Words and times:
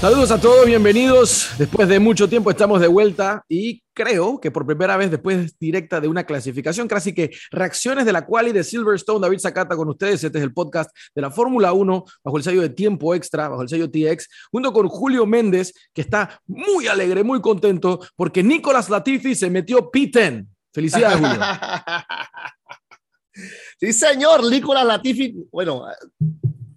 Saludos 0.00 0.30
a 0.30 0.40
todos, 0.40 0.64
bienvenidos. 0.64 1.50
Después 1.58 1.88
de 1.88 1.98
mucho 1.98 2.28
tiempo 2.28 2.50
estamos 2.50 2.80
de 2.80 2.86
vuelta 2.86 3.44
y 3.48 3.82
creo 3.92 4.38
que 4.38 4.52
por 4.52 4.64
primera 4.64 4.96
vez 4.96 5.10
después 5.10 5.58
directa 5.58 6.00
de 6.00 6.06
una 6.06 6.22
clasificación, 6.22 6.86
casi 6.86 7.12
que 7.12 7.32
reacciones 7.50 8.06
de 8.06 8.12
la 8.12 8.24
quali 8.24 8.52
de 8.52 8.62
Silverstone, 8.62 9.20
David 9.20 9.40
Zacata 9.40 9.74
con 9.74 9.88
ustedes. 9.88 10.22
Este 10.22 10.38
es 10.38 10.44
el 10.44 10.54
podcast 10.54 10.96
de 11.16 11.22
la 11.22 11.32
Fórmula 11.32 11.72
1 11.72 12.04
bajo 12.22 12.36
el 12.36 12.44
sello 12.44 12.60
de 12.60 12.68
tiempo 12.68 13.12
extra, 13.12 13.48
bajo 13.48 13.62
el 13.62 13.68
sello 13.68 13.90
TX, 13.90 14.28
junto 14.52 14.72
con 14.72 14.86
Julio 14.86 15.26
Méndez, 15.26 15.74
que 15.92 16.02
está 16.02 16.40
muy 16.46 16.86
alegre, 16.86 17.24
muy 17.24 17.40
contento 17.40 17.98
porque 18.14 18.44
Nicolás 18.44 18.88
Latifi 18.88 19.34
se 19.34 19.50
metió 19.50 19.90
P10. 19.90 20.46
Felicidades, 20.72 21.18
Julio. 21.18 21.40
sí, 23.80 23.92
señor, 23.92 24.48
Nicolás 24.48 24.86
Latifi. 24.86 25.34
Bueno, 25.50 25.86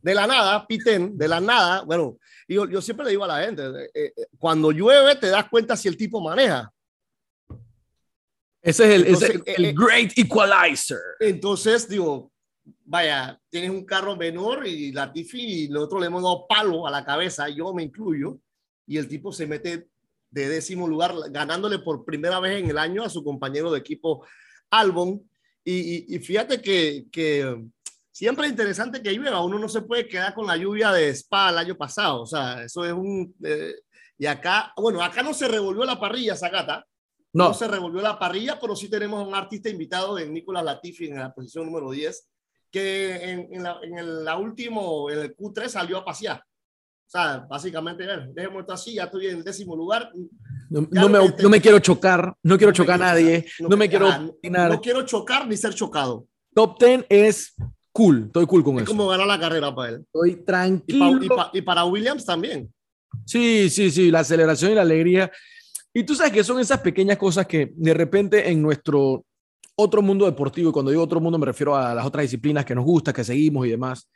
de 0.02 0.16
la 0.16 0.28
nada, 0.28 0.66
P10, 0.68 1.14
de 1.14 1.28
la 1.28 1.40
nada, 1.40 1.82
bueno 1.84 2.18
yo, 2.52 2.68
yo 2.68 2.82
siempre 2.82 3.06
le 3.06 3.12
digo 3.12 3.24
a 3.24 3.28
la 3.28 3.46
gente, 3.46 3.64
eh, 3.94 4.14
eh, 4.16 4.26
cuando 4.38 4.72
llueve 4.72 5.16
te 5.16 5.28
das 5.28 5.50
cuenta 5.50 5.78
si 5.78 5.88
el 5.88 5.98
tipo 5.98 6.22
maneja. 6.22 6.72
Ese 8.62 8.96
es 8.96 9.24
el, 9.24 9.44
el, 9.46 9.66
eh, 9.66 9.74
great 9.74 10.12
equalizer. 10.18 11.00
Entonces, 11.20 11.88
digo, 11.88 12.32
vaya, 12.84 13.40
tienes 13.50 13.72
un 13.72 13.86
carro 13.86 14.16
menor 14.16 14.68
y 14.68 14.92
la 14.92 15.12
Tiffy 15.12 15.64
y 15.64 15.70
nosotros 15.70 16.02
le 16.02 16.08
hemos 16.08 16.22
dado 16.22 16.46
palo 16.48 16.86
a 16.86 16.92
la 16.92 17.04
cabeza, 17.04 17.50
yo 17.50 17.74
me 17.74 17.84
incluyo, 17.84 18.38
y 18.86 18.98
el 18.98 19.08
tipo 19.08 19.32
se 19.32 19.48
mete 19.48 19.88
de 20.30 20.50
décimo 20.50 20.88
lugar, 20.88 21.16
ganándole 21.30 21.80
por 21.80 22.06
primera 22.06 22.40
vez 22.40 22.62
en 22.62 22.70
el 22.70 22.78
año 22.78 23.04
a 23.04 23.10
su 23.10 23.24
compañero 23.24 23.72
de 23.72 23.80
equipo 23.80 24.26
Albon. 24.70 25.28
Y, 25.64 25.74
y, 25.74 26.16
y 26.16 26.20
fíjate 26.20 26.62
que, 26.62 27.06
que 27.12 27.66
siempre 28.12 28.46
es 28.46 28.52
interesante 28.52 29.02
que 29.02 29.14
llueva. 29.14 29.44
Uno 29.44 29.58
no 29.58 29.70
se 29.70 29.82
puede 29.82 30.08
quedar 30.08 30.34
con 30.34 30.46
la 30.46 30.58
lluvia 30.58 30.92
de 30.92 31.10
Spa 31.10 31.50
el 31.50 31.58
año 31.58 31.78
pasado. 31.78 32.22
O 32.22 32.26
sea, 32.26 32.64
eso 32.64 32.86
es 32.86 32.94
un... 32.94 33.34
Eh, 33.44 33.74
y 34.18 34.26
acá, 34.26 34.74
bueno, 34.78 35.02
acá 35.02 35.24
no 35.24 35.34
se 35.34 35.48
revolvió 35.48 35.84
la 35.84 36.00
parrilla, 36.00 36.36
Zagata. 36.36 36.86
No. 37.34 37.48
no 37.48 37.54
se 37.54 37.68
revolvió 37.68 38.02
la 38.02 38.20
parrilla, 38.20 38.60
pero 38.60 38.76
sí 38.76 38.90
tenemos 38.90 39.26
un 39.26 39.34
artista 39.34 39.70
invitado 39.70 40.20
en 40.20 40.34
Nicolás 40.34 40.66
Latifi 40.66 41.08
en 41.08 41.18
la 41.18 41.34
posición 41.34 41.66
número 41.66 41.90
10, 41.90 42.28
que 42.70 43.32
en, 43.32 43.48
en, 43.52 43.64
la, 43.64 43.80
en 43.82 43.98
el 43.98 44.26
la 44.26 44.36
último, 44.36 45.10
en 45.10 45.20
el 45.20 45.36
Q3 45.36 45.70
salió 45.70 45.98
a 45.98 46.06
pasear. 46.06 46.38
O 46.40 47.10
sea, 47.12 47.46
básicamente, 47.50 48.06
déjeme 48.34 48.60
esto 48.60 48.74
así, 48.74 48.96
ya 48.96 49.06
estoy 49.06 49.28
en 49.28 49.38
el 49.38 49.44
décimo 49.44 49.76
lugar. 49.76 50.12
No, 50.70 50.88
no, 50.92 51.10
me, 51.10 51.20
no, 51.42 51.50
me, 51.50 51.62
quiero 51.62 51.80
chocar, 51.80 52.34
no 52.44 52.58
quiero 52.58 52.74
chocar 52.74 52.96
a 52.96 53.06
nadie, 53.06 53.46
no, 53.60 53.76
me 53.76 53.90
quiero... 53.90 54.10
no 54.44 54.82
quiero 54.82 55.06
chocar 55.06 55.48
ni 55.48 55.58
ser 55.58 55.74
chocado. 55.74 56.28
Top 56.54 56.78
10 56.80 57.06
es 57.10 57.56
cool, 57.92 58.24
estoy 58.28 58.46
cool 58.46 58.64
con 58.64 58.78
es 58.78 58.84
eso. 58.84 58.92
como 58.92 59.08
ganar 59.08 59.28
la 59.28 59.40
carrera 59.40 59.74
para 59.74 59.90
él. 59.90 60.06
Estoy 60.06 60.44
tranquilo. 60.44 61.24
Y, 61.24 61.28
pa, 61.28 61.36
y, 61.36 61.38
pa, 61.38 61.52
y, 61.54 61.62
para 61.62 61.86
Williams 61.86 62.26
también. 62.26 62.72
Sí, 63.26 63.70
sí, 63.70 63.92
sí, 63.92 64.12
la 64.12 64.20
aceleración 64.20 64.72
y 64.72 64.76
la 64.76 64.82
alegría. 64.82 65.32
Y 65.94 66.04
tú 66.04 66.16
sabes 66.16 66.32
que 66.32 66.44
son 66.44 66.60
esas 66.60 66.80
pequeñas 66.80 67.18
cosas 67.18 67.46
que 67.46 67.72
de 67.76 67.94
repente 67.94 68.50
en 68.50 68.62
nuestro 68.62 69.26
otro 69.76 70.02
mundo 70.02 70.26
deportivo, 70.26 70.70
y 70.70 70.74
cuando 70.74 70.92
digo 70.92 71.04
otro 71.04 71.20
mundo 71.20 71.38
me 71.38 71.46
refiero 71.46 71.76
a 71.76 71.94
las 71.94 72.06
otras 72.06 72.24
disciplinas 72.24 72.66
que 72.66 72.76
nos 72.76 72.86
gusta, 72.86 73.14
que 73.14 73.24
seguimos 73.24 73.66
y 73.66 73.72
demás, 73.72 74.08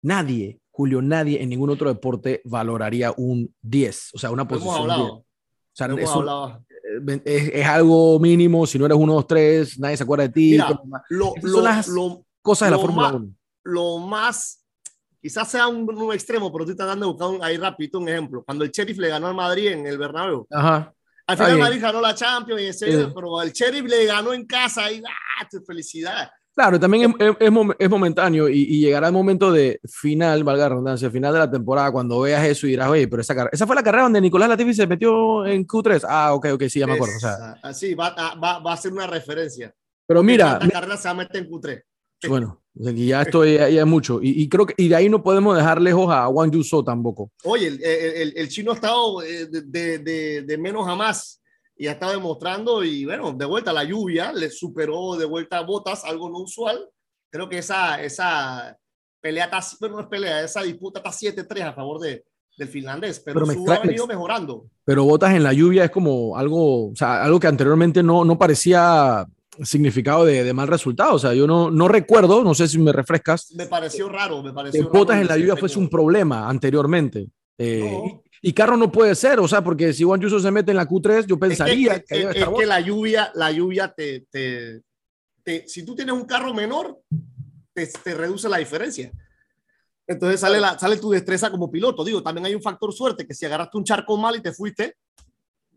nadie, 0.00 0.58
Julio, 0.70 1.02
nadie 1.02 1.42
en 1.42 1.48
ningún 1.48 1.70
otro 1.70 1.88
deporte 1.88 2.40
valoraría 2.44 3.12
un 3.16 3.54
10, 3.62 4.10
o 4.14 4.18
sea, 4.18 4.30
una 4.30 4.46
posición. 4.48 4.74
Hemos 4.74 4.90
hablado. 4.90 5.04
10. 5.04 5.12
O 5.14 5.74
sea, 5.74 5.86
es, 5.86 7.06
un, 7.06 7.22
es, 7.24 7.50
es, 7.54 7.66
algo 7.66 8.18
mínimo, 8.18 8.66
si 8.66 8.78
no 8.78 8.86
eres 8.86 8.98
uno, 8.98 9.14
dos, 9.14 9.26
tres, 9.26 9.78
nadie 9.78 9.96
se 9.96 10.02
acuerda 10.02 10.24
de 10.24 10.32
ti. 10.32 10.50
Mira, 10.52 10.78
lo, 11.08 11.34
lo, 11.40 11.60
las... 11.62 11.88
lo, 11.88 12.24
cosas 12.42 12.68
de 12.68 12.76
la 12.76 12.82
Fórmula 12.82 13.12
1. 13.12 13.34
Lo 13.64 13.98
más, 13.98 14.64
quizás 15.20 15.48
sea 15.48 15.68
un, 15.68 15.88
un, 15.88 16.12
extremo, 16.12 16.52
pero 16.52 16.64
tú 16.64 16.72
estás 16.72 16.88
dando 16.88 17.12
buscar 17.12 17.28
un, 17.28 17.42
ahí 17.42 17.56
rapidito 17.56 17.98
un 17.98 18.08
ejemplo. 18.08 18.42
Cuando 18.44 18.64
el 18.64 18.70
Sheriff 18.70 18.98
le 18.98 19.08
ganó 19.08 19.28
al 19.28 19.34
Madrid 19.34 19.68
en 19.68 19.86
el 19.86 19.96
Bernabéu. 19.96 20.46
Ajá. 20.50 20.92
Al 21.26 21.36
final 21.36 21.58
Madrid 21.58 21.80
ganó 21.80 22.00
la 22.00 22.14
Champions, 22.14 22.60
y 22.60 22.66
ese, 22.66 23.04
sí. 23.04 23.12
pero 23.14 23.40
el 23.40 23.52
Sheriff 23.52 23.84
le 23.84 24.04
ganó 24.06 24.32
en 24.32 24.44
casa 24.44 24.90
y 24.90 25.02
¡ah! 25.06 25.48
felicidad. 25.66 26.30
Claro, 26.54 26.78
también 26.78 27.14
es, 27.18 27.28
es, 27.40 27.50
es 27.78 27.90
momentáneo 27.90 28.46
y, 28.46 28.58
y, 28.58 28.80
llegará 28.80 29.06
el 29.06 29.14
momento 29.14 29.50
de 29.50 29.80
final, 29.84 30.44
valga 30.44 30.64
la 30.64 30.68
redundancia, 30.70 31.10
final 31.10 31.32
de 31.32 31.38
la 31.38 31.50
temporada, 31.50 31.90
cuando 31.90 32.20
veas 32.20 32.44
eso 32.44 32.66
y 32.66 32.70
dirás, 32.70 32.90
oye, 32.90 33.08
pero 33.08 33.22
esa, 33.22 33.48
esa 33.50 33.66
fue 33.66 33.74
la 33.74 33.82
carrera 33.82 34.02
donde 34.02 34.20
Nicolás 34.20 34.50
Latifi 34.50 34.74
se 34.74 34.86
metió 34.86 35.46
en 35.46 35.66
Q3. 35.66 36.04
Ah, 36.06 36.34
ok, 36.34 36.48
ok, 36.52 36.64
sí, 36.64 36.80
ya 36.80 36.86
me 36.86 36.94
acuerdo. 36.94 37.16
O 37.16 37.20
sea, 37.20 37.56
así, 37.62 37.94
va, 37.94 38.14
va, 38.34 38.58
va 38.58 38.72
a 38.72 38.76
ser 38.76 38.92
una 38.92 39.06
referencia. 39.06 39.74
Pero 40.06 40.22
mira. 40.22 40.58
La 40.60 40.68
carrera 40.68 40.96
se 40.98 41.08
va 41.08 41.12
a 41.12 41.14
meter 41.14 41.36
en 41.42 41.50
Q3. 41.50 41.82
Bueno, 42.28 42.62
y 42.74 43.08
ya 43.08 43.22
esto 43.22 43.44
ya, 43.44 43.68
ya 43.68 43.80
es 43.80 43.86
mucho. 43.86 44.20
Y, 44.22 44.42
y, 44.42 44.48
creo 44.48 44.66
que 44.66 44.74
y 44.76 44.88
de 44.88 44.96
ahí 44.96 45.08
no 45.08 45.22
podemos 45.22 45.56
dejar 45.56 45.80
lejos 45.80 46.12
a 46.12 46.28
Wang 46.28 46.52
Yuso 46.52 46.82
tampoco. 46.82 47.30
Oye, 47.44 47.66
el, 47.66 47.82
el, 47.82 48.32
el, 48.36 48.48
chino 48.48 48.72
ha 48.72 48.74
estado 48.74 49.20
de, 49.20 49.46
de, 49.46 49.98
de, 49.98 50.42
de, 50.42 50.58
menos 50.58 50.88
a 50.88 50.94
más 50.94 51.42
y 51.76 51.86
ha 51.86 51.92
estado 51.92 52.12
demostrando. 52.12 52.82
Y 52.82 53.04
bueno, 53.04 53.32
de 53.32 53.44
vuelta 53.44 53.72
la 53.72 53.84
lluvia 53.84 54.32
le 54.32 54.50
superó 54.50 55.16
de 55.16 55.26
vuelta 55.26 55.58
a 55.58 55.62
botas, 55.62 56.04
algo 56.04 56.30
no 56.30 56.38
usual. 56.38 56.88
Creo 57.30 57.48
que 57.48 57.58
esa, 57.58 58.02
esa 58.02 58.76
pelea, 59.20 59.44
está, 59.44 59.60
bueno, 59.80 59.96
no 59.96 60.02
es 60.02 60.08
pelea, 60.08 60.42
esa 60.42 60.62
disputa 60.62 61.00
está 61.00 61.10
7-3 61.10 61.62
a 61.62 61.72
favor 61.72 62.00
de, 62.00 62.24
del 62.56 62.68
finlandés, 62.68 63.20
pero, 63.20 63.46
pero 63.46 63.52
su 63.52 63.70
ha 63.70 63.78
venido 63.78 64.06
mejorando. 64.06 64.66
Pero 64.84 65.04
botas 65.04 65.34
en 65.34 65.42
la 65.42 65.52
lluvia 65.52 65.84
es 65.84 65.90
como 65.90 66.36
algo, 66.36 66.90
o 66.90 66.96
sea, 66.96 67.22
algo 67.22 67.40
que 67.40 67.46
anteriormente 67.46 68.02
no, 68.02 68.24
no 68.24 68.38
parecía 68.38 69.26
significado 69.62 70.24
de, 70.24 70.44
de, 70.44 70.52
mal 70.52 70.68
resultado. 70.68 71.14
O 71.14 71.18
sea, 71.18 71.34
yo 71.34 71.46
no, 71.46 71.70
no 71.70 71.88
recuerdo, 71.88 72.42
no 72.42 72.54
sé 72.54 72.68
si 72.68 72.78
me 72.78 72.92
refrescas. 72.92 73.52
Me 73.52 73.66
pareció 73.66 74.08
raro, 74.08 74.42
me 74.42 74.52
pareció. 74.52 74.90
Que 74.90 74.98
botas 74.98 75.20
en 75.20 75.28
la 75.28 75.36
lluvia 75.36 75.56
fuese 75.56 75.78
un 75.78 75.88
problema 75.88 76.48
anteriormente. 76.48 77.28
Eh, 77.58 77.80
no. 77.80 78.22
y, 78.40 78.48
y, 78.48 78.52
carro 78.52 78.76
no 78.76 78.90
puede 78.90 79.14
ser, 79.14 79.38
o 79.38 79.46
sea, 79.46 79.62
porque 79.62 79.92
si 79.92 80.04
Juan 80.04 80.20
Yuso 80.20 80.40
se 80.40 80.50
mete 80.50 80.70
en 80.70 80.78
la 80.78 80.88
Q3, 80.88 81.26
yo 81.26 81.38
pensaría 81.38 81.96
es 81.96 82.04
que, 82.04 82.22
es 82.22 82.48
que 82.48 82.66
la 82.66 82.80
lluvia, 82.80 83.30
la 83.34 83.52
lluvia 83.52 83.92
te, 83.94 84.26
te, 84.30 84.80
te, 85.42 85.68
si 85.68 85.84
tú 85.84 85.94
tienes 85.94 86.14
un 86.14 86.24
carro 86.24 86.54
menor, 86.54 86.98
te, 87.74 87.86
te 87.86 88.14
reduce 88.14 88.48
la 88.48 88.56
diferencia. 88.56 89.12
Entonces 90.06 90.40
sale, 90.40 90.60
la, 90.60 90.78
sale 90.78 90.96
tu 90.96 91.10
destreza 91.10 91.50
como 91.50 91.70
piloto. 91.70 92.04
Digo, 92.04 92.22
también 92.22 92.46
hay 92.46 92.54
un 92.54 92.62
factor 92.62 92.92
suerte, 92.92 93.26
que 93.26 93.34
si 93.34 93.46
agarraste 93.46 93.78
un 93.78 93.84
charco 93.84 94.16
mal 94.16 94.36
y 94.36 94.40
te 94.40 94.52
fuiste, 94.52 94.96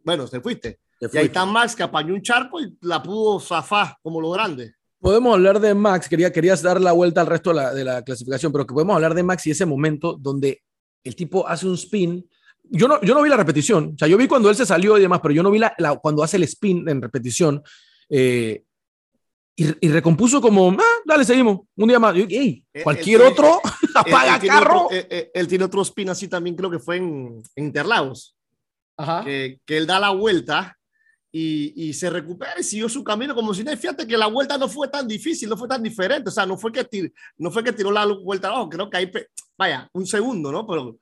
bueno, 0.03 0.28
te 0.28 0.40
fuiste. 0.40 0.80
Y 1.00 1.17
ahí 1.17 1.25
está 1.25 1.45
Max 1.45 1.75
que 1.75 1.83
apañó 1.83 2.13
un 2.13 2.22
charco 2.22 2.59
y 2.59 2.75
la 2.81 3.01
pudo 3.01 3.39
zafar 3.39 3.97
como 4.01 4.22
lo 4.22 4.31
grande. 4.31 4.73
Podemos 5.00 5.33
hablar 5.33 5.59
de 5.59 5.73
Max, 5.75 6.09
quería, 6.09 6.31
querías 6.31 6.61
dar 6.61 6.81
la 6.81 6.91
vuelta 6.91 7.22
al 7.22 7.28
resto 7.28 7.51
de 7.51 7.56
la, 7.56 7.73
de 7.73 7.83
la, 7.83 8.01
clasificación, 8.01 8.51
pero 8.51 8.66
que 8.66 8.73
podemos 8.73 8.95
hablar 8.95 9.13
de 9.13 9.23
Max 9.23 9.45
y 9.45 9.51
ese 9.51 9.66
momento 9.66 10.17
donde 10.19 10.63
el 11.03 11.16
tipo 11.16 11.47
hace 11.47 11.67
un 11.67 11.75
spin. 11.75 12.28
Yo 12.63 12.88
no, 12.88 13.00
yo 13.01 13.13
no 13.13 13.22
vi 13.22 13.29
la 13.29 13.38
repetición, 13.38 13.91
o 13.94 13.97
sea, 13.97 14.07
yo 14.07 14.17
vi 14.17 14.28
cuando 14.28 14.50
él 14.50 14.55
se 14.55 14.66
salió 14.66 14.97
y 14.97 15.01
demás, 15.01 15.19
pero 15.22 15.35
yo 15.35 15.44
no 15.44 15.51
vi 15.51 15.59
la, 15.59 15.75
la 15.78 15.95
cuando 15.97 16.23
hace 16.23 16.38
el 16.38 16.44
spin 16.44 16.89
en 16.89 17.01
repetición. 17.01 17.61
Eh, 18.09 18.63
y, 19.55 19.85
y, 19.85 19.89
recompuso 19.89 20.41
como, 20.41 20.72
ah, 20.72 21.01
dale, 21.05 21.23
seguimos, 21.23 21.59
un 21.75 21.88
día 21.88 22.00
más. 22.00 22.16
Ey, 22.16 22.66
cualquier 22.84 23.22
él, 23.22 23.28
otro 23.28 23.61
él, 23.84 23.89
apaga 23.94 24.39
carro. 24.39 24.85
Otro, 24.85 24.97
él, 25.34 25.47
tiene 25.47 25.66
otro 25.66 25.84
spin 25.84 26.09
así 26.09 26.28
también, 26.28 26.55
creo 26.55 26.72
que 26.72 26.79
fue 26.79 26.97
en, 26.97 27.44
en 27.55 27.66
Interlagos. 27.66 28.35
Ajá. 28.97 29.23
Que, 29.23 29.59
que 29.66 29.78
él 29.78 29.85
da 29.85 30.00
la 30.00 30.09
vuelta 30.09 30.75
y, 31.38 31.90
y, 31.90 31.94
se 31.94 32.09
recupera 32.09 32.53
y 32.57 32.63
siguió 32.63 32.88
su 32.88 33.03
camino 33.03 33.35
como 33.35 33.53
si 33.53 33.62
no. 33.62 33.75
Fíjate 33.75 34.07
que 34.07 34.18
la 34.18 34.28
vuelta 34.28 34.57
no 34.57 34.69
fue 34.69 34.88
tan 34.88 35.06
difícil, 35.06 35.50
no 35.50 35.57
fue 35.57 35.68
tan 35.68 35.84
diferente. 35.84 36.29
O 36.29 36.31
sea, 36.31 36.46
no 36.46 36.57
fue 36.57 36.72
que, 36.72 36.85
tir, 36.85 37.13
no 37.38 37.51
fue 37.51 37.62
que 37.62 37.73
tiró 37.73 37.91
la 37.91 38.06
vuelta 38.06 38.47
abajo, 38.47 38.69
creo 38.69 38.90
que 38.90 38.96
ahí, 38.96 39.12
vaya, 39.57 39.90
un 39.91 40.07
segundo, 40.07 40.50
¿no? 40.50 40.66
Pero 40.66 40.97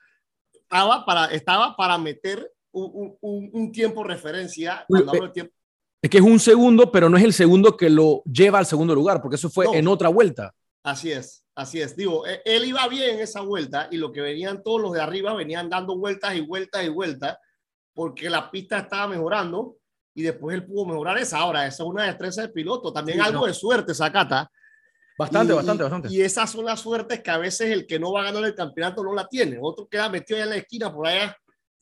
estaba 0.52 1.06
para, 1.06 1.26
estaba 1.28 1.76
para 1.76 2.00
meter 2.00 2.52
un, 2.72 3.16
un, 3.22 3.50
un 3.54 3.72
tiempo 3.72 4.04
referencia. 4.04 4.84
Cuando 4.88 5.12
hablo 5.12 5.28
de 5.28 5.34
tiempo. 5.34 5.54
Es 6.02 6.10
que 6.10 6.18
es 6.18 6.24
un 6.24 6.40
segundo, 6.40 6.92
pero 6.92 7.10
no 7.10 7.18
es 7.18 7.24
el 7.24 7.34
segundo 7.34 7.78
que 7.78 7.92
lo 7.92 8.24
lleva 8.24 8.58
al 8.58 8.66
segundo 8.66 8.96
lugar, 8.96 9.22
porque 9.22 9.36
eso 9.36 9.52
fue 9.52 9.66
no. 9.66 9.76
en 9.76 9.88
otra 9.88 10.10
vuelta. 10.10 10.52
Así 10.82 11.12
es, 11.12 11.46
así 11.54 11.80
es. 11.80 11.96
Digo, 11.96 12.26
e, 12.26 12.42
él 12.44 12.66
iba 12.66 12.88
bien 12.88 13.20
esa 13.20 13.42
vuelta 13.42 13.88
y 13.92 13.98
lo 13.98 14.12
que 14.12 14.22
venían 14.22 14.64
todos 14.64 14.82
los 14.82 14.94
de 14.94 15.02
arriba 15.02 15.36
venían 15.36 15.70
dando 15.70 15.96
vueltas 15.96 16.36
y 16.36 16.42
vueltas 16.42 16.84
y 16.84 16.90
vueltas 16.90 17.38
porque 17.94 18.32
la 18.32 18.50
pista 18.50 18.80
estaba 18.80 19.08
mejorando 19.08 19.78
y 20.16 20.24
después 20.24 20.56
él 20.56 20.66
pudo 20.66 20.86
mejorar 20.86 21.18
esa. 21.18 21.40
Ahora, 21.40 21.66
esa 21.68 21.84
es 21.84 21.90
una 21.90 22.06
destreza 22.06 22.42
de 22.42 22.50
piloto, 22.50 22.94
también 22.94 23.20
sí, 23.20 23.24
algo 23.26 23.42
no. 23.42 23.46
de 23.48 23.54
suerte, 23.54 23.94
Sacata. 23.94 24.50
Bastante, 25.18 25.54
y, 25.54 25.56
bastante, 25.56 25.84
bastante. 25.84 26.08
Y 26.12 26.22
esas 26.22 26.50
son 26.50 26.66
las 26.66 26.80
suertes 26.80 27.22
que 27.22 27.32
a 27.32 27.38
veces 27.38 27.70
el 27.70 27.86
que 27.86 28.00
no 28.00 28.14
va 28.14 28.22
a 28.22 28.26
ganar 28.26 28.44
el 28.46 28.56
campeonato 28.56 29.04
no 29.04 29.14
la 29.14 29.28
tiene. 29.28 29.58
Otro 29.62 29.88
queda 29.88 30.10
metido 30.10 30.38
allá 30.38 30.46
en 30.46 30.50
la 30.50 30.58
esquina 30.58 30.94
por 30.94 31.08
allá. 31.08 31.36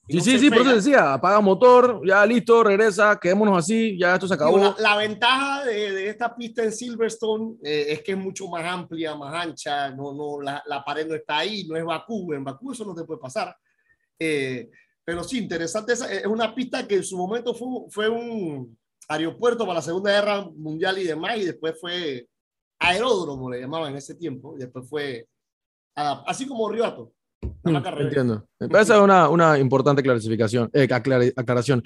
Sí, 0.10 0.18
no 0.18 0.24
sí, 0.24 0.40
sí, 0.40 0.50
por 0.50 0.62
eso 0.62 0.76
decía, 0.76 1.14
apaga 1.14 1.40
motor, 1.40 2.02
ya 2.06 2.26
listo, 2.26 2.64
regresa, 2.64 3.18
quedémonos 3.22 3.60
así, 3.60 3.98
ya 3.98 4.16
esto 4.16 4.28
se 4.28 4.34
acabó. 4.34 4.58
La, 4.58 4.76
la, 4.80 4.98
ventaja 4.98 5.64
de, 5.64 5.92
de, 5.92 6.10
esta 6.10 6.36
pista 6.36 6.64
en 6.64 6.74
Silverstone 6.74 7.56
eh, 7.64 7.86
es 7.90 8.02
que 8.02 8.14
es 8.14 8.18
mucho 8.18 8.48
más 8.48 8.66
amplia, 8.66 9.16
más 9.16 9.34
ancha, 9.34 9.92
no, 9.92 10.14
no, 10.14 10.42
la, 10.42 10.62
la, 10.66 10.84
pared 10.84 11.08
no 11.08 11.16
está 11.16 11.38
ahí, 11.38 11.66
no 11.66 11.78
es 11.78 11.86
Bakú, 11.86 12.34
en 12.34 12.44
Bakú 12.44 12.72
eso 12.74 12.84
no 12.84 12.96
te 12.96 13.04
puede 13.04 13.22
pasar. 13.22 13.56
Eh, 14.20 14.70
pero 15.04 15.24
sí, 15.24 15.40
interesante, 15.40 15.94
es 15.94 16.26
una 16.26 16.54
pista 16.54 16.88
que 16.88 16.96
en 16.96 17.04
su 17.04 17.18
momento 17.18 17.54
fue, 17.54 17.68
fue 17.90 18.10
un 18.10 18.78
aeropuerto 19.08 19.66
para 19.66 19.76
la 19.80 19.82
Segunda 19.82 20.12
Guerra 20.12 20.48
Mundial 20.56 20.98
y 21.00 21.04
demás, 21.06 21.38
y 21.38 21.46
después 21.46 21.80
fue 21.80 22.28
aeródromo, 22.80 23.50
le 23.50 23.62
llamaban 23.62 23.92
en 23.92 23.98
ese 23.98 24.16
tiempo, 24.16 24.56
y 24.56 24.60
después 24.60 24.88
fue, 24.88 25.28
así 25.96 26.48
como 26.48 26.70
Rioto. 26.70 27.12
Mm, 27.64 27.76
entiendo. 28.00 28.48
Me 28.60 28.70
parece 28.70 28.98
una, 29.00 29.30
una 29.30 29.58
importante 29.58 30.02
clasificación, 30.02 30.70
eh, 30.74 30.88
aclaración. 30.92 31.82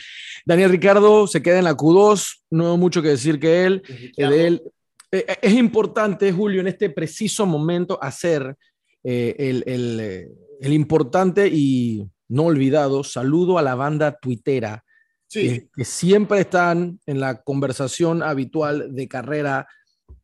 Daniel 0.46 0.70
Ricardo 0.70 1.28
se 1.28 1.42
queda 1.42 1.60
en 1.60 1.66
la 1.66 1.76
Q2, 1.76 2.44
no 2.52 2.78
mucho 2.78 3.02
que 3.02 3.10
decir 3.10 3.40
que 3.40 3.66
él. 3.66 3.84
de 4.16 4.48
él. 4.48 4.64
Eh, 5.12 5.26
es 5.42 5.54
importante, 5.54 6.32
Julio, 6.32 6.62
en 6.62 6.68
este 6.68 6.90
preciso 6.90 7.46
momento 7.46 8.02
hacer 8.02 8.56
el, 9.04 9.64
el, 9.68 10.30
el, 10.62 10.74
importante 10.74 11.48
y 11.48 12.10
no 12.28 12.46
olvidado 12.46 13.04
saludo 13.04 13.58
a 13.58 13.62
la 13.62 13.76
banda 13.76 14.18
tuitera, 14.20 14.84
que, 15.30 15.68
siempre 15.84 16.42
están 16.42 17.00
en 17.06 17.20
la 17.20 17.42
conversación 17.42 18.24
habitual 18.24 18.96
de 18.96 19.08
carrera. 19.08 19.68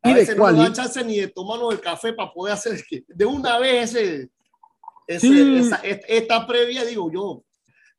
y 0.04 0.14
de 0.14 0.36
cual. 0.36 0.56
No 0.56 0.64
dan 0.64 0.74
chance 0.74 1.04
ni 1.04 1.20
de 1.20 1.28
tomarnos 1.28 1.74
el 1.74 1.82
café 1.82 2.14
para 2.14 2.32
poder 2.32 2.54
hacer 2.54 2.82
de 3.08 3.26
una 3.26 3.60
vez 3.60 3.96
ese 3.96 4.30
esta 5.08 6.48
previa, 6.48 6.86
digo 6.86 7.12
yo, 7.12 7.44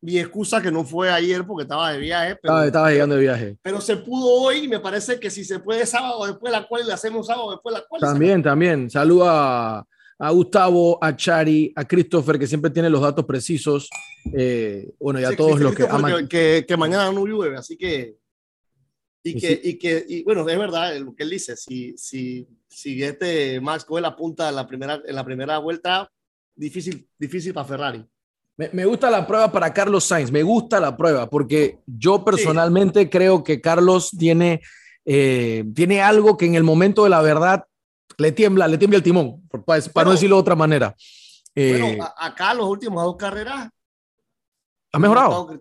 mi 0.01 0.19
excusa 0.19 0.61
que 0.61 0.73
no 0.73 0.85
fue 0.85 1.11
ayer 1.11 1.47
porque 1.47 1.63
estaba 1.63 1.93
de 1.93 1.99
viaje. 1.99 2.37
Pero, 2.43 2.63
estaba 2.63 2.91
llegando 2.91 3.15
de 3.15 3.21
viaje. 3.21 3.59
Pero 3.63 3.81
se 3.81 3.97
pudo 3.97 4.29
hoy 4.29 4.65
y 4.65 4.69
me 4.69 4.81
parece 4.81 5.21
que 5.21 5.31
si 5.31 5.45
se 5.45 5.61
puede 5.61 5.87
sábado 5.87 6.27
después 6.27 6.53
de 6.53 6.59
la 6.59 6.67
cual 6.67 6.87
le 6.87 6.93
hacemos 6.93 7.27
sábado 7.27 7.53
después 7.53 7.75
de 7.75 7.81
la 7.81 7.87
cual. 7.87 8.01
También, 8.01 8.43
también. 8.43 8.91
Saluda 8.91 9.87
a, 10.19 10.31
Gustavo, 10.31 10.99
a 11.03 11.17
Chari, 11.17 11.73
a 11.75 11.85
Christopher, 11.85 12.39
que 12.39 12.47
siempre 12.47 12.71
tiene 12.71 12.91
los 12.91 13.01
datos 13.01 13.25
precisos. 13.25 13.89
Eh, 14.33 14.93
bueno, 14.99 15.21
y 15.21 15.25
a 15.25 15.37
todos 15.37 15.61
los 15.61 15.75
que 15.75 15.85
aman. 15.85 16.29
Que, 16.29 16.65
que, 16.67 16.77
mañana 16.77 17.11
no 17.13 17.27
llueve, 17.27 17.57
así 17.57 17.77
que. 17.77 18.17
Y 19.25 19.41
que, 19.41 19.61
y 19.63 19.79
que 19.79 20.05
y 20.09 20.25
bueno, 20.25 20.49
es 20.49 20.59
verdad 20.59 20.97
lo 20.97 21.15
que 21.15 21.23
él 21.23 21.31
dice. 21.31 21.57
Si, 21.57 21.97
si, 21.97 22.47
si 22.69 23.03
este 23.03 23.61
Max 23.61 23.85
coge 23.85 24.01
la 24.01 24.17
punta 24.17 24.49
en 24.49 24.57
la 24.57 24.67
primera, 24.67 25.01
en 25.05 25.15
la 25.15 25.25
primera 25.25 25.59
vuelta, 25.59 26.11
difícil, 26.55 27.07
difícil 27.19 27.55
para 27.55 27.69
Ferrari. 27.69 28.05
Me, 28.57 28.85
gusta 28.85 29.11
la 29.11 29.27
prueba 29.27 29.51
para 29.51 29.73
Carlos 29.73 30.05
Sainz, 30.05 30.31
me 30.31 30.43
gusta 30.43 30.79
la 30.79 30.97
prueba 30.97 31.29
porque 31.29 31.79
yo 31.87 32.23
personalmente 32.23 33.09
creo 33.09 33.43
que 33.43 33.61
Carlos 33.61 34.11
tiene, 34.11 34.61
eh, 35.07 35.65
tiene 35.75 36.03
algo 36.03 36.37
que 36.37 36.47
en 36.47 36.55
el 36.55 36.63
momento 36.63 37.05
de 37.05 37.11
la 37.11 37.23
verdad 37.23 37.65
le 38.19 38.33
tiembla, 38.33 38.69
le 38.69 38.79
tiembla 38.79 38.99
el 38.99 39.03
timón, 39.03 39.49
para, 39.65 40.05
no 40.05 40.13
decirlo 40.13 40.37
de 40.37 40.41
otra 40.41 40.55
manera. 40.55 40.95
bueno, 41.55 41.87
eh, 41.87 41.99
acá 42.17 42.55
los 42.55 42.67
últimos 42.67 43.03
dos 43.05 43.17
carreras. 43.17 43.69
¿Ha 44.93 44.99
mejorado? 44.99 45.61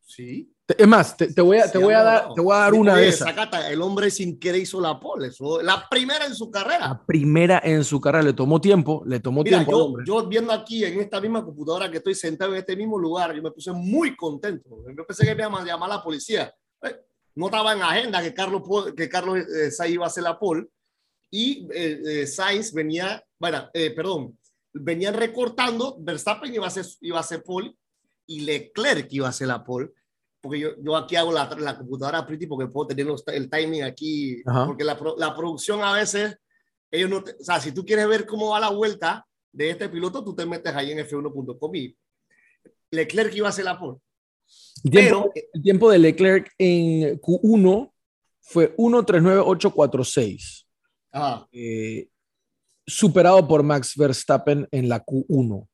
Sí. 0.00 0.50
Es 0.66 0.88
más, 0.88 1.14
te, 1.14 1.26
voy, 1.42 1.58
a, 1.58 1.70
te, 1.70 1.76
voy 1.76 1.92
a 1.92 2.02
dar, 2.02 2.32
te 2.34 2.40
voy 2.40 2.54
a 2.54 2.60
dar 2.60 2.72
una 2.72 2.96
de 2.96 3.08
esas. 3.08 3.28
el 3.68 3.82
hombre 3.82 4.10
sin 4.10 4.38
querer 4.38 4.62
hizo 4.62 4.80
la 4.80 4.98
pole, 4.98 5.30
la 5.62 5.86
primera 5.90 6.24
en 6.24 6.34
su 6.34 6.50
carrera. 6.50 6.88
La 6.88 7.04
primera 7.04 7.60
en 7.62 7.84
su 7.84 8.00
carrera, 8.00 8.24
le 8.24 8.32
tomó 8.32 8.58
tiempo, 8.58 9.02
le 9.04 9.20
tomó 9.20 9.44
tiempo. 9.44 9.98
Yo, 9.98 10.22
yo 10.22 10.26
viendo 10.26 10.54
aquí 10.54 10.82
en 10.82 11.00
esta 11.00 11.20
misma 11.20 11.44
computadora 11.44 11.90
que 11.90 11.98
estoy 11.98 12.14
sentado 12.14 12.52
en 12.52 12.60
este 12.60 12.76
mismo 12.76 12.98
lugar, 12.98 13.34
yo 13.34 13.42
me 13.42 13.50
puse 13.50 13.72
muy 13.72 14.16
contento. 14.16 14.70
Yo 14.96 15.06
pensé 15.06 15.26
que 15.26 15.34
me 15.34 15.42
iba 15.42 15.60
a 15.60 15.64
llamar 15.64 15.90
a 15.90 15.96
la 15.96 16.02
policía. 16.02 16.50
Eh, 16.82 16.96
no 17.34 17.46
estaba 17.46 17.74
en 17.74 17.82
agenda 17.82 18.22
que 18.22 18.32
Carlos, 18.32 18.62
que 18.96 19.08
Carlos 19.10 19.40
eh, 19.40 19.90
iba 19.90 20.04
a 20.04 20.08
hacer 20.08 20.22
la 20.22 20.38
pole 20.38 20.66
y 21.34 21.68
eh, 21.74 22.26
Sainz 22.26 22.72
venía, 22.72 23.22
bueno, 23.38 23.68
perdón, 23.72 24.38
venían 24.72 25.14
recortando, 25.14 25.96
Verstappen 26.00 26.54
iba 26.54 26.64
a 26.64 26.68
hacer, 26.68 26.86
iba 27.00 27.18
a 27.18 27.20
hacer 27.20 27.42
pole 27.42 27.74
y 28.26 28.40
Leclerc 28.40 29.12
iba 29.12 29.26
a 29.26 29.30
hacer 29.30 29.48
la 29.48 29.64
pole 29.64 29.90
porque 30.44 30.60
yo, 30.60 30.68
yo 30.78 30.94
aquí 30.94 31.16
hago 31.16 31.32
la, 31.32 31.48
la 31.58 31.78
computadora 31.78 32.26
pretty 32.26 32.46
porque 32.46 32.70
puedo 32.70 32.88
tener 32.88 33.06
el 33.28 33.48
timing 33.48 33.82
aquí, 33.82 34.42
porque 34.66 34.84
la, 34.84 34.98
la, 35.16 35.34
producción 35.34 35.82
a 35.82 35.94
veces, 35.94 36.36
ellos 36.90 37.08
no, 37.08 37.16
o 37.16 37.42
sea, 37.42 37.58
si 37.58 37.72
tú 37.72 37.82
quieres 37.82 38.06
ver 38.06 38.26
cómo 38.26 38.50
va 38.50 38.60
la 38.60 38.68
vuelta 38.68 39.26
de 39.50 39.70
este 39.70 39.88
piloto, 39.88 40.22
tú 40.22 40.34
te 40.34 40.44
metes 40.44 40.74
ahí 40.74 40.92
en 40.92 40.98
f1.com 40.98 41.74
y 41.74 41.96
Leclerc 42.90 43.34
iba 43.34 43.46
a 43.46 43.50
hacer 43.50 43.64
la 43.64 43.78
pole. 43.78 43.96
El 44.84 44.90
tiempo, 44.90 45.32
el 45.54 45.62
tiempo 45.62 45.90
de 45.90 45.98
Leclerc 45.98 46.52
en 46.58 47.18
Q1 47.22 47.90
fue 48.42 48.76
1.39.846. 48.76 50.63
Eh, 51.52 52.08
superado 52.86 53.46
por 53.46 53.62
Max 53.62 53.94
Verstappen 53.96 54.68
en 54.70 54.88
la 54.88 55.04
Q1. 55.04 55.68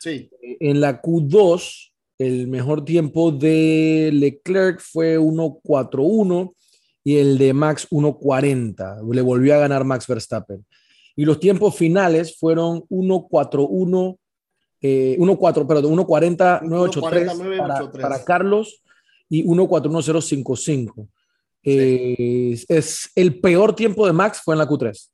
Sí. 0.00 0.30
En 0.60 0.80
la 0.80 1.00
Q2 1.00 1.92
el 2.18 2.48
mejor 2.48 2.84
tiempo 2.84 3.30
de 3.30 4.10
Leclerc 4.12 4.80
fue 4.80 5.18
1.41 5.18 6.54
y 7.04 7.16
el 7.18 7.38
de 7.38 7.52
Max 7.52 7.86
1.40. 7.90 9.12
Le 9.12 9.22
volvió 9.22 9.54
a 9.54 9.58
ganar 9.58 9.84
Max 9.84 10.06
Verstappen. 10.06 10.64
Y 11.14 11.24
los 11.24 11.38
tiempos 11.40 11.76
finales 11.76 12.36
fueron 12.38 12.82
1.41, 12.88 14.18
eh, 14.80 15.16
1.4, 15.18 15.66
perdón, 15.66 15.96
1.40, 15.96 16.62
983 16.62 17.58
para, 17.58 17.90
para 17.90 18.24
Carlos 18.24 18.82
y 19.28 19.44
1.41055. 19.44 21.08
Eh, 21.68 22.56
es 22.68 23.10
el 23.16 23.40
peor 23.40 23.74
tiempo 23.74 24.06
de 24.06 24.12
Max 24.12 24.40
fue 24.44 24.54
en 24.54 24.60
la 24.60 24.68
Q3. 24.68 25.08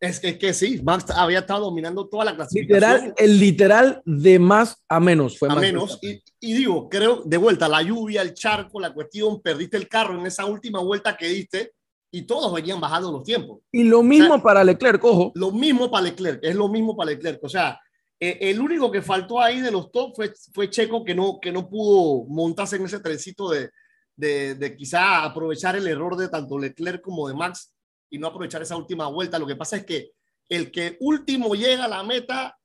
Es 0.00 0.20
que, 0.20 0.38
que 0.38 0.52
sí, 0.52 0.80
Max 0.84 1.06
había 1.10 1.40
estado 1.40 1.64
dominando 1.64 2.06
toda 2.06 2.26
la 2.26 2.36
clasificación. 2.36 2.76
Literal, 2.76 3.14
el 3.16 3.40
literal 3.40 4.02
de 4.04 4.38
más 4.38 4.76
a 4.88 5.00
menos 5.00 5.38
fue 5.38 5.48
a 5.50 5.56
menos. 5.56 5.98
Y, 6.02 6.22
y, 6.40 6.52
digo, 6.52 6.88
creo, 6.88 7.22
de 7.24 7.36
vuelta, 7.36 7.68
la 7.68 7.82
lluvia, 7.82 8.22
el 8.22 8.34
charco, 8.34 8.78
la 8.78 8.92
cuestión, 8.92 9.40
perdiste 9.40 9.76
el 9.76 9.88
carro 9.88 10.16
en 10.20 10.26
esa 10.26 10.44
última 10.44 10.78
vuelta 10.80 11.16
que 11.16 11.26
diste 11.26 11.72
y 12.12 12.22
todos 12.22 12.52
venían 12.52 12.80
bajando 12.80 13.10
los 13.10 13.24
tiempos. 13.24 13.60
Y 13.72 13.84
lo 13.84 14.02
mismo 14.02 14.40
para 14.42 14.62
Leclerc, 14.62 15.02
ojo. 15.04 15.32
Lo 15.34 15.50
mismo 15.50 15.90
para 15.90 16.04
Leclerc, 16.04 16.40
es 16.44 16.54
lo 16.54 16.68
mismo 16.68 16.96
para 16.96 17.10
Leclerc. 17.10 17.42
O 17.42 17.48
sea, 17.48 17.80
eh, 18.20 18.38
el 18.42 18.60
único 18.60 18.92
que 18.92 19.02
faltó 19.02 19.40
ahí 19.40 19.60
de 19.60 19.70
los 19.70 19.90
top 19.90 20.12
fue, 20.14 20.32
fue 20.52 20.70
Checo, 20.70 21.02
que 21.02 21.14
no, 21.14 21.40
que 21.40 21.50
no 21.50 21.68
pudo 21.68 22.24
montarse 22.28 22.76
en 22.76 22.84
ese 22.84 23.00
trencito 23.00 23.50
de, 23.50 23.70
de, 24.18 24.56
de 24.56 24.76
quizá 24.76 25.22
aprovechar 25.22 25.76
el 25.76 25.86
error 25.86 26.16
de 26.16 26.28
tanto 26.28 26.58
Leclerc 26.58 27.00
como 27.00 27.28
de 27.28 27.34
Max 27.34 27.72
y 28.10 28.18
no 28.18 28.26
aprovechar 28.26 28.60
esa 28.60 28.76
última 28.76 29.06
vuelta. 29.06 29.38
Lo 29.38 29.46
que 29.46 29.54
pasa 29.54 29.76
es 29.76 29.86
que 29.86 30.10
el 30.48 30.72
que 30.72 30.96
último 31.00 31.54
llega 31.54 31.84
a 31.84 31.88
la 31.88 32.02
meta, 32.02 32.58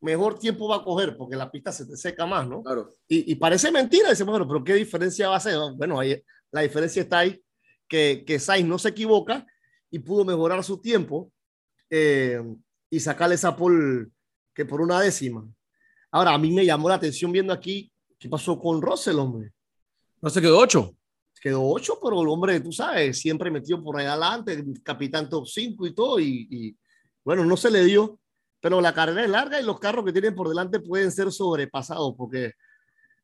mejor 0.00 0.38
tiempo 0.38 0.68
va 0.68 0.76
a 0.76 0.82
coger 0.82 1.14
porque 1.16 1.36
la 1.36 1.50
pista 1.50 1.70
se 1.70 1.84
te 1.84 1.96
seca 1.96 2.24
más, 2.24 2.48
¿no? 2.48 2.62
Claro. 2.62 2.94
Y, 3.08 3.34
parece 3.34 3.70
mentira, 3.70 4.08
dice, 4.08 4.24
bueno, 4.24 4.48
pero 4.48 4.64
¿qué 4.64 4.74
diferencia 4.74 5.28
va 5.28 5.36
a 5.36 5.40
ser? 5.40 5.58
Bueno, 5.76 6.00
ahí, 6.00 6.20
la 6.50 6.62
diferencia 6.62 7.02
está 7.02 7.18
ahí 7.18 7.38
que, 7.86 8.24
que 8.26 8.38
Sainz 8.38 8.66
no 8.66 8.78
se 8.78 8.88
equivoca 8.88 9.46
y 9.90 9.98
pudo 9.98 10.24
mejorar 10.24 10.64
su 10.64 10.80
tiempo 10.80 11.30
eh, 11.90 12.42
y 12.88 13.00
sacarle 13.00 13.34
esa 13.34 13.54
pole 13.54 14.06
que 14.54 14.64
por 14.64 14.80
una 14.80 14.98
décima. 14.98 15.46
Ahora, 16.10 16.32
a 16.32 16.38
mí 16.38 16.50
me 16.50 16.64
llamó 16.64 16.88
la 16.88 16.94
atención 16.94 17.30
viendo 17.30 17.52
aquí 17.52 17.92
qué 18.18 18.30
pasó 18.30 18.58
con 18.58 18.80
Russell, 18.80 19.18
hombre. 19.18 19.52
No 20.20 20.30
se 20.30 20.40
quedó 20.40 20.58
ocho. 20.58 20.94
Quedó 21.40 21.62
ocho, 21.68 21.98
pero 22.02 22.22
el 22.22 22.28
hombre, 22.28 22.60
tú 22.60 22.72
sabes, 22.72 23.18
siempre 23.18 23.50
metió 23.50 23.82
por 23.82 23.98
ahí 23.98 24.06
adelante, 24.06 24.64
capitán 24.82 25.28
top 25.28 25.46
5 25.46 25.86
y 25.86 25.94
todo, 25.94 26.18
y, 26.18 26.76
bueno, 27.24 27.44
no 27.44 27.56
se 27.56 27.70
le 27.70 27.84
dio, 27.84 28.18
pero 28.60 28.80
la 28.80 28.92
carrera 28.92 29.22
es 29.22 29.30
larga 29.30 29.60
y 29.60 29.64
los 29.64 29.78
carros 29.78 30.04
que 30.04 30.12
tienen 30.12 30.34
por 30.34 30.48
delante 30.48 30.80
pueden 30.80 31.12
ser 31.12 31.30
sobrepasados, 31.30 32.14
porque, 32.16 32.54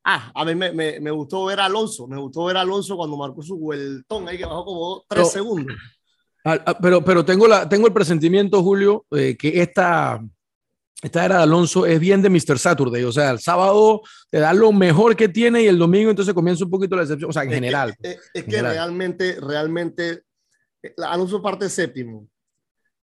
ah, 0.05 0.31
a 0.33 0.45
mí 0.45 0.55
me, 0.55 0.71
me, 0.71 1.11
gustó 1.11 1.45
ver 1.45 1.59
a 1.59 1.65
Alonso, 1.65 2.07
me 2.07 2.17
gustó 2.17 2.45
ver 2.45 2.57
a 2.57 2.61
Alonso 2.61 2.95
cuando 2.95 3.17
marcó 3.17 3.41
su 3.41 3.57
vueltón, 3.57 4.29
ahí 4.29 4.37
que 4.37 4.45
bajó 4.45 4.63
como 4.63 5.03
tres 5.09 5.31
segundos. 5.31 5.75
Ah, 6.45 6.59
ah, 6.65 6.77
pero, 6.79 7.03
pero 7.03 7.25
tengo, 7.25 7.47
la, 7.47 7.67
tengo 7.67 7.87
el 7.87 7.93
presentimiento, 7.93 8.61
Julio, 8.61 9.05
eh, 9.11 9.35
que 9.37 9.61
esta, 9.61 10.23
esta 11.03 11.25
era 11.25 11.37
de 11.37 11.43
Alonso 11.43 11.85
es 11.85 11.99
bien 11.99 12.21
de 12.21 12.29
Mr. 12.29 12.57
Saturday, 12.57 13.03
o 13.03 13.11
sea, 13.11 13.31
el 13.31 13.39
sábado 13.39 14.01
te 14.31 14.39
da 14.39 14.53
lo 14.53 14.71
mejor 14.71 15.17
que 15.17 15.27
tiene 15.27 15.61
y 15.61 15.67
el 15.67 15.77
domingo 15.77 16.09
entonces 16.09 16.33
comienza 16.33 16.63
un 16.63 16.71
poquito 16.71 16.95
la 16.95 17.01
excepción, 17.01 17.29
o 17.29 17.33
sea, 17.33 17.43
en 17.43 17.49
general. 17.49 17.93
es, 18.01 18.43
que 18.45 18.61
realmente, 18.61 19.37
realmente, 19.41 20.23
eh, 20.81 20.93
Alonso 21.05 21.41
parte 21.41 21.69
séptimo. 21.69 22.25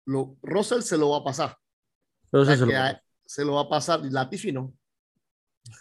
Lo, 0.06 0.36
Russell 0.44 0.82
se 0.82 0.98
lo 0.98 1.12
va 1.12 1.20
a 1.20 1.24
pasar. 1.24 1.58
se, 2.30 2.58
lo 2.58 2.68
va. 2.68 3.02
se, 3.26 3.46
lo 3.46 3.54
va 3.54 3.62
a 3.62 3.70
pasar. 3.70 4.02
Latifi 4.04 4.52
no. 4.52 4.74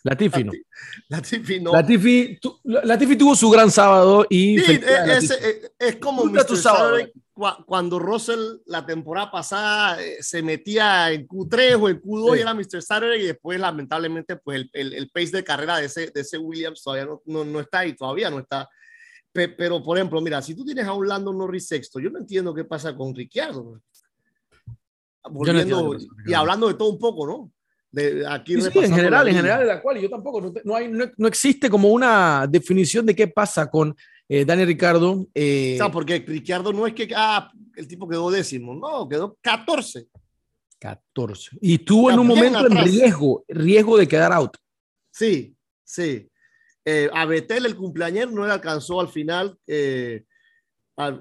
Latifi 0.05 0.45
no. 0.45 0.53
Latifi 1.09 1.61
no. 1.61 1.73
Latifi, 1.73 2.39
Latifi 2.63 3.17
tuvo 3.17 3.35
su 3.35 3.51
gran 3.51 3.69
sábado 3.69 4.25
y... 4.31 4.61
Sí, 4.61 4.81
es, 4.81 5.31
es, 5.31 5.73
es, 5.77 5.97
como 5.97 6.25
Mr. 6.25 6.57
Saturday 6.57 7.13
cuando 7.67 7.99
Russell 7.99 8.61
la 8.65 8.87
temporada 8.87 9.31
pasada 9.31 10.03
eh, 10.03 10.17
se 10.21 10.43
metía 10.43 11.13
en 11.13 11.29
Q3 11.29 11.79
o 11.79 11.89
en 11.91 12.01
Q2 12.01 12.39
y 12.39 12.41
era 12.41 12.55
Mr. 12.55 12.83
Saturday 12.83 13.21
y 13.21 13.27
después 13.27 13.61
lamentablemente 13.61 14.37
pues 14.37 14.65
el, 14.73 14.95
el, 14.95 15.11
pace 15.11 15.33
de 15.33 15.45
carrera 15.45 15.77
de 15.77 15.87
ese, 15.87 16.11
de 16.11 16.23
ese 16.23 16.39
Williams 16.39 16.83
todavía 16.83 17.05
no, 17.05 17.23
no, 17.27 17.45
no 17.45 17.61
está 17.61 17.85
y 17.85 17.95
todavía 17.95 18.31
no 18.31 18.39
está. 18.39 18.67
pero 19.33 19.83
por 19.83 19.99
ejemplo, 19.99 20.19
mira, 20.23 20.41
si 20.41 20.55
tú 20.55 20.65
tienes 20.65 20.87
a 20.87 20.95
un 20.95 21.07
Lando 21.07 21.31
Norris 21.33 21.69
sexto, 21.69 22.01
yo 22.01 22.09
no 22.09 22.21
entiendo 22.21 22.55
qué 22.55 22.65
pasa 22.65 22.97
con 22.97 23.15
Ricciardo. 23.15 23.83
Volviendo 25.29 25.95
y 26.25 26.33
hablando 26.33 26.69
de 26.69 26.75
todo 26.75 26.89
un 26.89 26.99
poco, 26.99 27.27
¿no? 27.27 27.53
De 27.91 28.27
aquí 28.27 28.61
sí, 28.61 28.71
en 28.79 28.95
general, 28.95 29.29
en 29.29 29.37
general 29.37 29.61
de 29.61 29.67
la 29.67 29.83
cual 29.83 30.01
yo 30.01 30.09
tampoco, 30.09 30.41
no, 30.41 30.53
no 30.65 30.77
hay, 30.77 30.89
no, 30.89 31.05
no 31.17 31.29
existe 31.29 31.69
como 31.69 31.89
una 31.91 32.47
definición 32.49 33.05
de 33.05 33.15
qué 33.15 33.29
pasa 33.29 33.71
con 33.71 33.95
eh, 34.29 34.45
Daniel 34.45 34.69
Ricardo. 34.69 35.27
Eh, 35.35 35.79
porque 35.93 36.25
Ricardo 36.27 36.73
no 36.73 36.87
es 36.87 36.95
que 36.95 37.09
ah, 37.15 37.51
el 37.77 37.87
tipo 37.87 38.09
quedó 38.09 38.31
décimo, 38.31 38.75
no, 38.75 39.09
quedó 39.09 39.39
14. 39.41 40.09
14. 40.79 41.59
Y 41.61 41.75
estuvo 41.75 42.11
en 42.11 42.19
un 42.19 42.27
momento 42.27 42.67
en 42.67 42.85
riesgo, 42.85 43.45
riesgo 43.49 43.97
de 43.97 44.09
quedar 44.09 44.33
out. 44.33 44.57
Sí, 45.11 45.57
sí. 45.85 46.29
Eh, 46.85 47.09
a 47.13 47.25
Betel, 47.27 47.67
el 47.67 47.77
cumpleaños, 47.77 48.31
no 48.33 48.47
le 48.47 48.53
alcanzó 48.53 49.01
al 49.01 49.09
final. 49.09 49.59
Eh, 49.67 50.25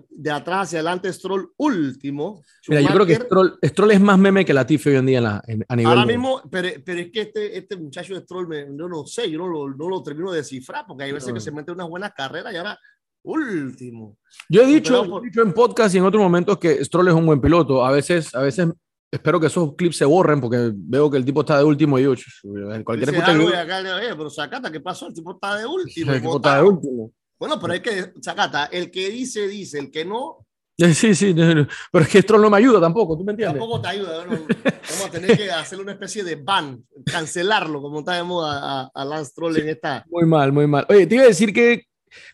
de 0.09 0.31
atrás 0.31 0.67
hacia 0.67 0.79
adelante, 0.79 1.11
Stroll 1.11 1.51
último. 1.57 2.41
Mira, 2.69 2.81
yo 2.81 2.87
creo 2.87 3.05
que 3.05 3.15
Stroll, 3.15 3.91
es 3.91 3.99
más 3.99 4.17
meme 4.17 4.45
que 4.45 4.53
Latifi 4.53 4.89
hoy 4.89 4.95
en 4.95 5.05
día 5.05 5.43
a 5.67 5.75
nivel. 5.75 5.91
Ahora 5.91 6.05
mismo, 6.05 6.41
pero, 6.49 6.69
pero, 6.83 7.01
es 7.01 7.11
que 7.11 7.21
este, 7.21 7.57
este 7.57 7.75
muchacho 7.75 8.13
de 8.13 8.21
Stroll, 8.21 8.47
me, 8.47 8.61
yo 8.61 8.87
no 8.87 9.05
sé, 9.05 9.29
yo 9.29 9.37
no 9.37 9.47
lo, 9.47 9.69
no 9.69 9.89
lo 9.89 10.01
termino 10.01 10.31
de 10.31 10.37
descifrar, 10.37 10.85
porque 10.87 11.03
hay 11.03 11.11
veces 11.11 11.33
que 11.33 11.41
se 11.41 11.51
mete 11.51 11.73
unas 11.73 11.89
buenas 11.89 12.13
carreras 12.13 12.53
y 12.53 12.57
ahora 12.57 12.79
último. 13.25 14.17
Yo 14.49 14.61
he 14.61 14.67
dicho, 14.67 15.19
he 15.21 15.25
dicho 15.25 15.41
en 15.41 15.53
podcast 15.53 15.93
y 15.95 15.97
en 15.97 16.05
otros 16.05 16.21
momentos 16.21 16.57
que 16.57 16.83
Stroll 16.85 17.07
es 17.09 17.13
un 17.13 17.25
buen 17.25 17.41
piloto. 17.41 17.83
A 17.83 17.91
veces, 17.91 18.33
a 18.35 18.41
veces 18.41 18.67
espero 19.11 19.39
que 19.39 19.47
esos 19.47 19.75
clips 19.75 19.97
se 19.97 20.05
borren 20.05 20.39
porque 20.39 20.71
veo 20.73 21.09
que 21.09 21.17
el 21.17 21.25
tipo 21.25 21.41
está 21.41 21.57
de 21.57 21.63
último 21.63 21.97
y 21.97 22.03
yo, 22.03 22.13
en 22.13 22.83
cualquier 22.83 23.11
Dice 23.11 23.23
algo 23.23 23.47
acá, 23.49 23.81
pero 24.17 24.29
Sacata, 24.29 24.71
¿qué 24.71 24.79
pasó? 24.79 25.07
El 25.07 25.13
tipo 25.13 25.31
está 25.33 25.57
de 25.57 25.65
último. 25.65 26.11
El 26.11 26.21
tipo 26.21 26.37
está 26.37 26.57
de 26.57 26.63
último. 26.63 27.11
Bueno, 27.37 27.59
pero 27.59 27.73
es 27.73 27.81
que, 27.81 28.13
Sacata, 28.21 28.65
el 28.65 28.91
que 28.91 29.09
dice, 29.09 29.47
dice, 29.47 29.79
el 29.79 29.91
que 29.91 30.05
no. 30.05 30.45
Sí, 30.93 31.15
sí, 31.15 31.33
pero 31.33 32.03
es 32.03 32.09
que 32.09 32.21
Stroll 32.21 32.41
no 32.41 32.49
me 32.49 32.57
ayuda 32.57 32.81
tampoco, 32.81 33.17
¿tú 33.17 33.23
me 33.23 33.31
entiendes? 33.31 33.59
Tampoco 33.59 33.81
te 33.81 33.87
ayuda. 33.87 34.25
vamos 34.27 35.05
a 35.05 35.09
tener 35.09 35.37
que 35.37 35.49
hacerle 35.49 35.83
una 35.83 35.93
especie 35.93 36.23
de 36.23 36.35
ban, 36.35 36.83
cancelarlo, 37.05 37.81
como 37.81 37.99
está 37.99 38.15
de 38.15 38.23
moda 38.23 38.59
a, 38.61 38.91
a 38.93 39.05
Lance 39.05 39.31
Stroll 39.31 39.57
en 39.57 39.69
esta. 39.69 40.05
Muy 40.09 40.25
mal, 40.25 40.51
muy 40.51 40.67
mal. 40.67 40.85
Oye, 40.89 41.07
te 41.07 41.15
iba 41.15 41.23
a 41.23 41.27
decir 41.27 41.53
que 41.53 41.85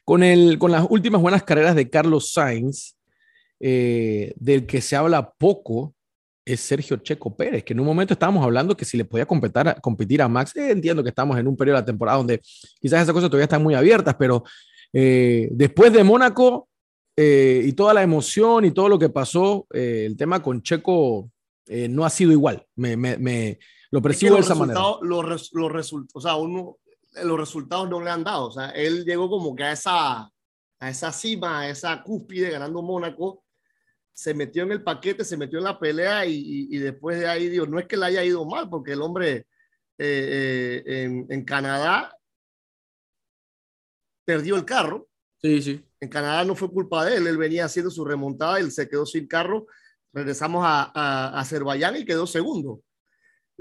con, 0.04 0.24
el, 0.24 0.58
con 0.58 0.72
las 0.72 0.86
últimas 0.90 1.22
buenas 1.22 1.44
carreras 1.44 1.76
de 1.76 1.90
Carlos 1.90 2.32
Sainz, 2.34 2.96
eh, 3.64 4.34
del 4.38 4.66
que 4.66 4.82
se 4.82 4.96
habla 4.96 5.32
poco, 5.32 5.94
es 6.44 6.62
Sergio 6.62 6.98
Checo 6.98 7.36
Pérez, 7.36 7.64
que 7.64 7.74
en 7.74 7.80
un 7.80 7.86
momento 7.86 8.14
estábamos 8.14 8.44
hablando 8.44 8.76
que 8.76 8.86
si 8.86 8.98
le 8.98 9.06
podía 9.06 9.28
competir 9.28 9.68
a, 9.68 9.76
competir 9.76 10.22
a 10.24 10.28
Max, 10.28 10.56
eh, 10.56 10.72
entiendo 10.72 11.04
que 11.04 11.10
estamos 11.10 11.38
en 11.38 11.48
un 11.48 11.56
periodo 11.56 11.76
de 11.76 11.82
la 11.82 11.86
temporada 11.86 12.18
donde 12.18 12.40
quizás 12.80 13.04
esas 13.04 13.14
cosas 13.14 13.30
todavía 13.30 13.44
están 13.44 13.62
muy 13.62 13.76
abiertas, 13.76 14.16
pero 14.18 14.44
eh, 14.92 15.48
después 15.52 15.94
de 15.94 16.04
Mónaco 16.04 16.68
y 17.16 17.72
toda 17.74 17.94
la 17.94 18.02
emoción 18.02 18.66
y 18.66 18.72
todo 18.72 18.90
lo 18.90 18.98
que 18.98 19.10
pasó, 19.10 19.68
el 19.70 20.18
tema 20.18 20.42
con 20.42 20.64
Checo 20.64 21.30
no 21.68 22.04
ha 22.04 22.10
sido 22.10 22.32
igual, 22.32 22.66
me, 22.76 22.98
me, 22.98 23.60
lo 23.92 24.02
percibo 24.02 24.36
de 24.36 24.42
esa 24.42 24.56
manera. 24.56 24.80
Los, 25.04 25.52
los 25.54 25.72
resultados, 25.72 26.16
o 26.16 26.22
sea, 26.22 26.36
uno, 26.36 26.78
los 27.24 27.40
resultados 27.40 27.90
no 27.90 28.02
le 28.02 28.10
han 28.10 28.24
dado. 28.24 28.48
O 28.48 28.52
sea, 28.52 28.70
él 28.70 29.06
llegó 29.06 29.30
como 29.30 29.56
que 29.56 29.64
a 29.64 29.72
esa, 29.74 30.22
a 30.80 30.90
esa 30.90 31.12
cima, 31.12 31.62
a 31.62 31.70
esa 31.70 32.02
cúspide 32.04 32.52
ganando 32.52 32.82
Mónaco, 32.82 33.44
se 34.14 34.34
metió 34.34 34.64
en 34.64 34.72
el 34.74 34.84
paquete, 34.84 35.24
se 35.24 35.38
metió 35.38 35.60
en 35.60 35.66
la 35.66 35.80
pelea 35.80 36.26
y, 36.26 36.68
y, 36.70 36.78
después 36.78 37.20
de 37.20 37.28
ahí, 37.28 37.50
digo, 37.50 37.66
no 37.66 37.80
es 37.80 37.88
que 37.88 37.98
le 37.98 38.06
haya 38.06 38.24
ido 38.24 38.46
mal, 38.46 38.70
porque 38.70 38.94
el 38.94 39.02
hombre 39.02 39.48
eh, 39.98 40.84
eh, 40.86 41.04
en, 41.04 41.26
en, 41.30 41.46
Canadá 41.46 42.16
perdió 44.26 44.56
el 44.56 44.66
carro. 44.66 45.08
Sí, 45.42 45.62
sí. 45.62 45.86
En 46.00 46.10
Canadá 46.10 46.44
no 46.44 46.56
fue 46.56 46.70
culpa 46.70 47.06
de 47.06 47.18
él, 47.18 47.28
él 47.28 47.38
venía 47.38 47.66
haciendo 47.66 47.90
su 47.90 48.06
remontada, 48.06 48.60
él 48.60 48.72
se 48.72 48.88
quedó 48.88 49.06
sin 49.06 49.28
carro. 49.28 49.68
Regresamos 50.14 50.64
a, 50.66 50.92
a, 50.94 51.30
a 51.30 51.40
Azerbaiyán 51.40 51.96
y 51.96 52.06
quedó 52.06 52.28
segundo. 52.28 52.82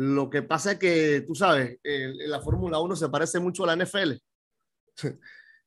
Lo 0.02 0.30
que 0.30 0.40
pasa 0.40 0.72
es 0.72 0.78
que, 0.78 1.24
tú 1.26 1.34
sabes, 1.34 1.78
la 1.82 2.40
Fórmula 2.40 2.78
1 2.78 2.96
se 2.96 3.10
parece 3.10 3.38
mucho 3.38 3.64
a 3.64 3.76
la 3.76 3.84
NFL. 3.84 4.12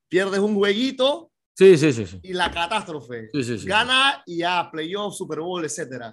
Pierdes 0.09 0.39
un 0.39 0.55
jueguito 0.55 1.31
sí, 1.55 1.77
sí, 1.77 1.93
sí, 1.93 2.19
y 2.23 2.33
la 2.33 2.49
catástrofe. 2.49 3.29
Gana 3.63 4.23
y 4.25 4.37
ya, 4.37 4.69
playoff, 4.71 5.15
Super 5.15 5.39
Bowl, 5.39 5.63
etc. 5.63 6.11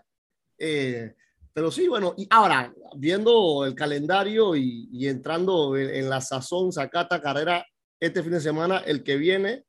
Eh, 0.58 1.14
pero 1.50 1.70
sí, 1.70 1.88
bueno, 1.88 2.12
y 2.14 2.26
ahora, 2.28 2.74
viendo 2.94 3.64
el 3.64 3.74
calendario 3.74 4.54
y, 4.54 5.08
entrando 5.08 5.74
en, 5.78 5.88
en, 5.88 6.10
la 6.10 6.20
sazón, 6.20 6.72
sacata, 6.72 7.22
carrera, 7.22 7.66
este 7.98 8.22
fin 8.22 8.32
de 8.32 8.42
semana, 8.42 8.80
el 8.80 9.02
que 9.02 9.16
viene, 9.16 9.64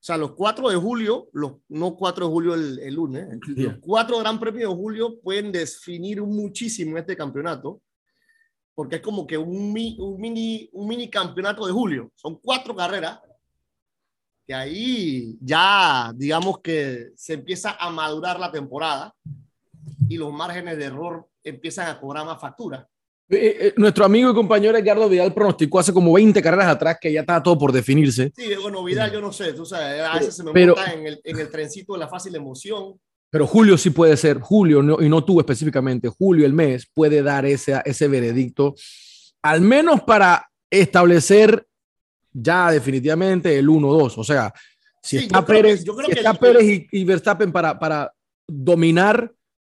o 0.00 0.02
sea, 0.02 0.16
los 0.16 0.32
4 0.32 0.70
de 0.70 0.76
julio, 0.76 1.28
los, 1.34 1.56
no 1.68 1.94
4 1.94 2.24
de 2.24 2.32
julio 2.32 2.54
el, 2.54 2.78
el 2.78 2.94
lunes, 2.94 3.38
los 3.48 3.74
4 3.80 4.18
Gran 4.20 4.40
Premios 4.40 4.70
de 4.70 4.76
julio 4.76 5.20
pueden 5.20 5.52
definir 5.52 6.22
muchísimo 6.22 6.96
este 6.96 7.14
campeonato, 7.14 7.82
porque 8.74 8.96
es 8.96 9.02
como 9.02 9.26
que 9.26 9.36
un, 9.36 9.56
un, 9.58 10.20
mini, 10.20 10.70
un 10.72 10.88
mini 10.88 11.10
campeonato 11.10 11.66
de 11.66 11.72
julio. 11.72 12.10
Son 12.14 12.36
cuatro 12.36 12.74
carreras 12.74 13.20
que 14.46 14.54
ahí 14.54 15.36
ya, 15.42 16.14
digamos 16.16 16.60
que 16.60 17.10
se 17.14 17.34
empieza 17.34 17.76
a 17.78 17.90
madurar 17.90 18.40
la 18.40 18.50
temporada 18.50 19.14
y 20.08 20.16
los 20.16 20.32
márgenes 20.32 20.78
de 20.78 20.84
error 20.84 21.28
empiezan 21.44 21.88
a 21.88 22.00
cobrar 22.00 22.24
más 22.24 22.40
factura. 22.40 22.88
Eh, 23.32 23.56
eh, 23.60 23.74
nuestro 23.76 24.04
amigo 24.04 24.32
y 24.32 24.34
compañero 24.34 24.76
Edgardo 24.76 25.08
Vidal 25.08 25.32
pronosticó 25.32 25.78
hace 25.78 25.92
como 25.92 26.12
20 26.12 26.42
carreras 26.42 26.66
atrás 26.66 26.98
que 27.00 27.12
ya 27.12 27.20
estaba 27.20 27.40
todo 27.40 27.56
por 27.56 27.70
definirse. 27.70 28.32
Sí, 28.36 28.50
bueno, 28.60 28.82
Vidal, 28.82 29.12
yo 29.12 29.20
no 29.20 29.32
sé, 29.32 29.52
tú 29.52 29.64
sabes, 29.64 30.02
a 30.02 30.18
veces 30.18 30.34
se 30.34 30.42
me 30.42 30.52
pero, 30.52 30.74
monta 30.74 30.92
en 30.92 31.06
el, 31.06 31.20
en 31.22 31.38
el 31.38 31.48
trencito 31.48 31.92
de 31.92 32.00
la 32.00 32.08
fácil 32.08 32.34
emoción. 32.34 32.98
Pero 33.30 33.46
Julio 33.46 33.78
sí 33.78 33.90
puede 33.90 34.16
ser, 34.16 34.40
Julio, 34.40 34.82
no, 34.82 35.00
y 35.00 35.08
no 35.08 35.22
tú 35.22 35.38
específicamente, 35.38 36.08
Julio 36.08 36.44
el 36.44 36.52
mes 36.52 36.90
puede 36.92 37.22
dar 37.22 37.46
ese, 37.46 37.80
ese 37.84 38.08
veredicto, 38.08 38.74
al 39.42 39.60
menos 39.60 40.02
para 40.02 40.50
establecer 40.68 41.64
ya 42.32 42.72
definitivamente 42.72 43.56
el 43.56 43.68
1-2. 43.68 44.14
O 44.16 44.24
sea, 44.24 44.52
si 45.00 45.18
sí, 45.18 45.24
está 45.26 45.46
Pérez, 45.46 45.84
que, 45.84 45.92
si 46.06 46.12
está 46.18 46.32
el, 46.32 46.38
Pérez 46.38 46.64
y, 46.64 46.86
y, 46.90 47.04
Verstappen 47.04 47.52
para, 47.52 47.78
para 47.78 48.12
dominar, 48.48 49.32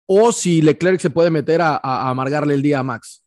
o 0.05 0.31
si 0.31 0.61
Leclerc 0.61 1.01
se 1.01 1.09
puede 1.09 1.29
meter 1.29 1.61
a, 1.61 1.75
a 1.83 2.09
amargarle 2.09 2.53
el 2.53 2.61
día 2.61 2.79
a 2.79 2.83
Max. 2.83 3.20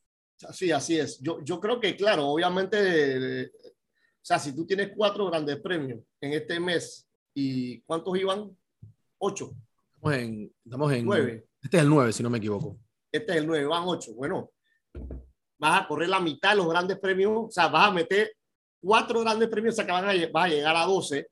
Sí, 0.52 0.70
así 0.70 0.98
es. 0.98 1.20
Yo, 1.20 1.42
yo 1.42 1.60
creo 1.60 1.80
que, 1.80 1.96
claro, 1.96 2.28
obviamente, 2.28 3.46
o 3.46 4.26
sea, 4.26 4.38
si 4.38 4.54
tú 4.54 4.66
tienes 4.66 4.92
cuatro 4.96 5.26
grandes 5.26 5.60
premios 5.60 6.00
en 6.20 6.32
este 6.32 6.58
mes, 6.60 7.08
¿y 7.34 7.80
cuántos 7.82 8.16
iban? 8.18 8.56
Ocho. 9.18 9.54
Estamos 9.94 10.14
en, 10.18 10.54
estamos 10.64 10.92
en 10.92 11.04
nueve. 11.04 11.46
Este 11.62 11.76
es 11.78 11.82
el 11.82 11.88
nueve, 11.88 12.12
si 12.12 12.22
no 12.22 12.30
me 12.30 12.38
equivoco. 12.38 12.78
Este 13.10 13.32
es 13.32 13.38
el 13.38 13.46
nueve, 13.46 13.66
van 13.66 13.84
ocho. 13.86 14.14
Bueno, 14.14 14.50
vas 15.58 15.82
a 15.82 15.88
correr 15.88 16.08
la 16.08 16.20
mitad 16.20 16.50
de 16.50 16.56
los 16.56 16.68
grandes 16.68 16.98
premios, 16.98 17.32
o 17.48 17.50
sea, 17.50 17.68
vas 17.68 17.88
a 17.88 17.92
meter 17.92 18.32
cuatro 18.80 19.20
grandes 19.20 19.48
premios, 19.48 19.74
o 19.74 19.76
sea, 19.76 19.86
que 19.86 19.92
van 19.92 20.04
a, 20.04 20.12
vas 20.30 20.44
a 20.44 20.48
llegar 20.48 20.76
a 20.76 20.84
doce, 20.84 21.28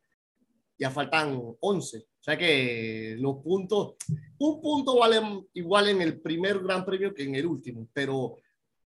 ya 0.79 0.91
faltan 0.91 1.39
once. 1.61 1.99
O 1.99 2.25
sea 2.25 2.39
que 2.39 3.17
los 3.19 3.39
puntos, 3.43 3.95
un 4.39 4.61
punto 4.61 4.97
vale 4.97 5.21
igual 5.55 5.89
en 5.89 6.03
el 6.03 6.21
primer 6.21 6.61
gran 6.61 6.85
premio 6.85 7.13
que 7.13 7.25
en 7.25 7.35
el 7.35 7.47
último, 7.47 7.89
pero 7.93 8.37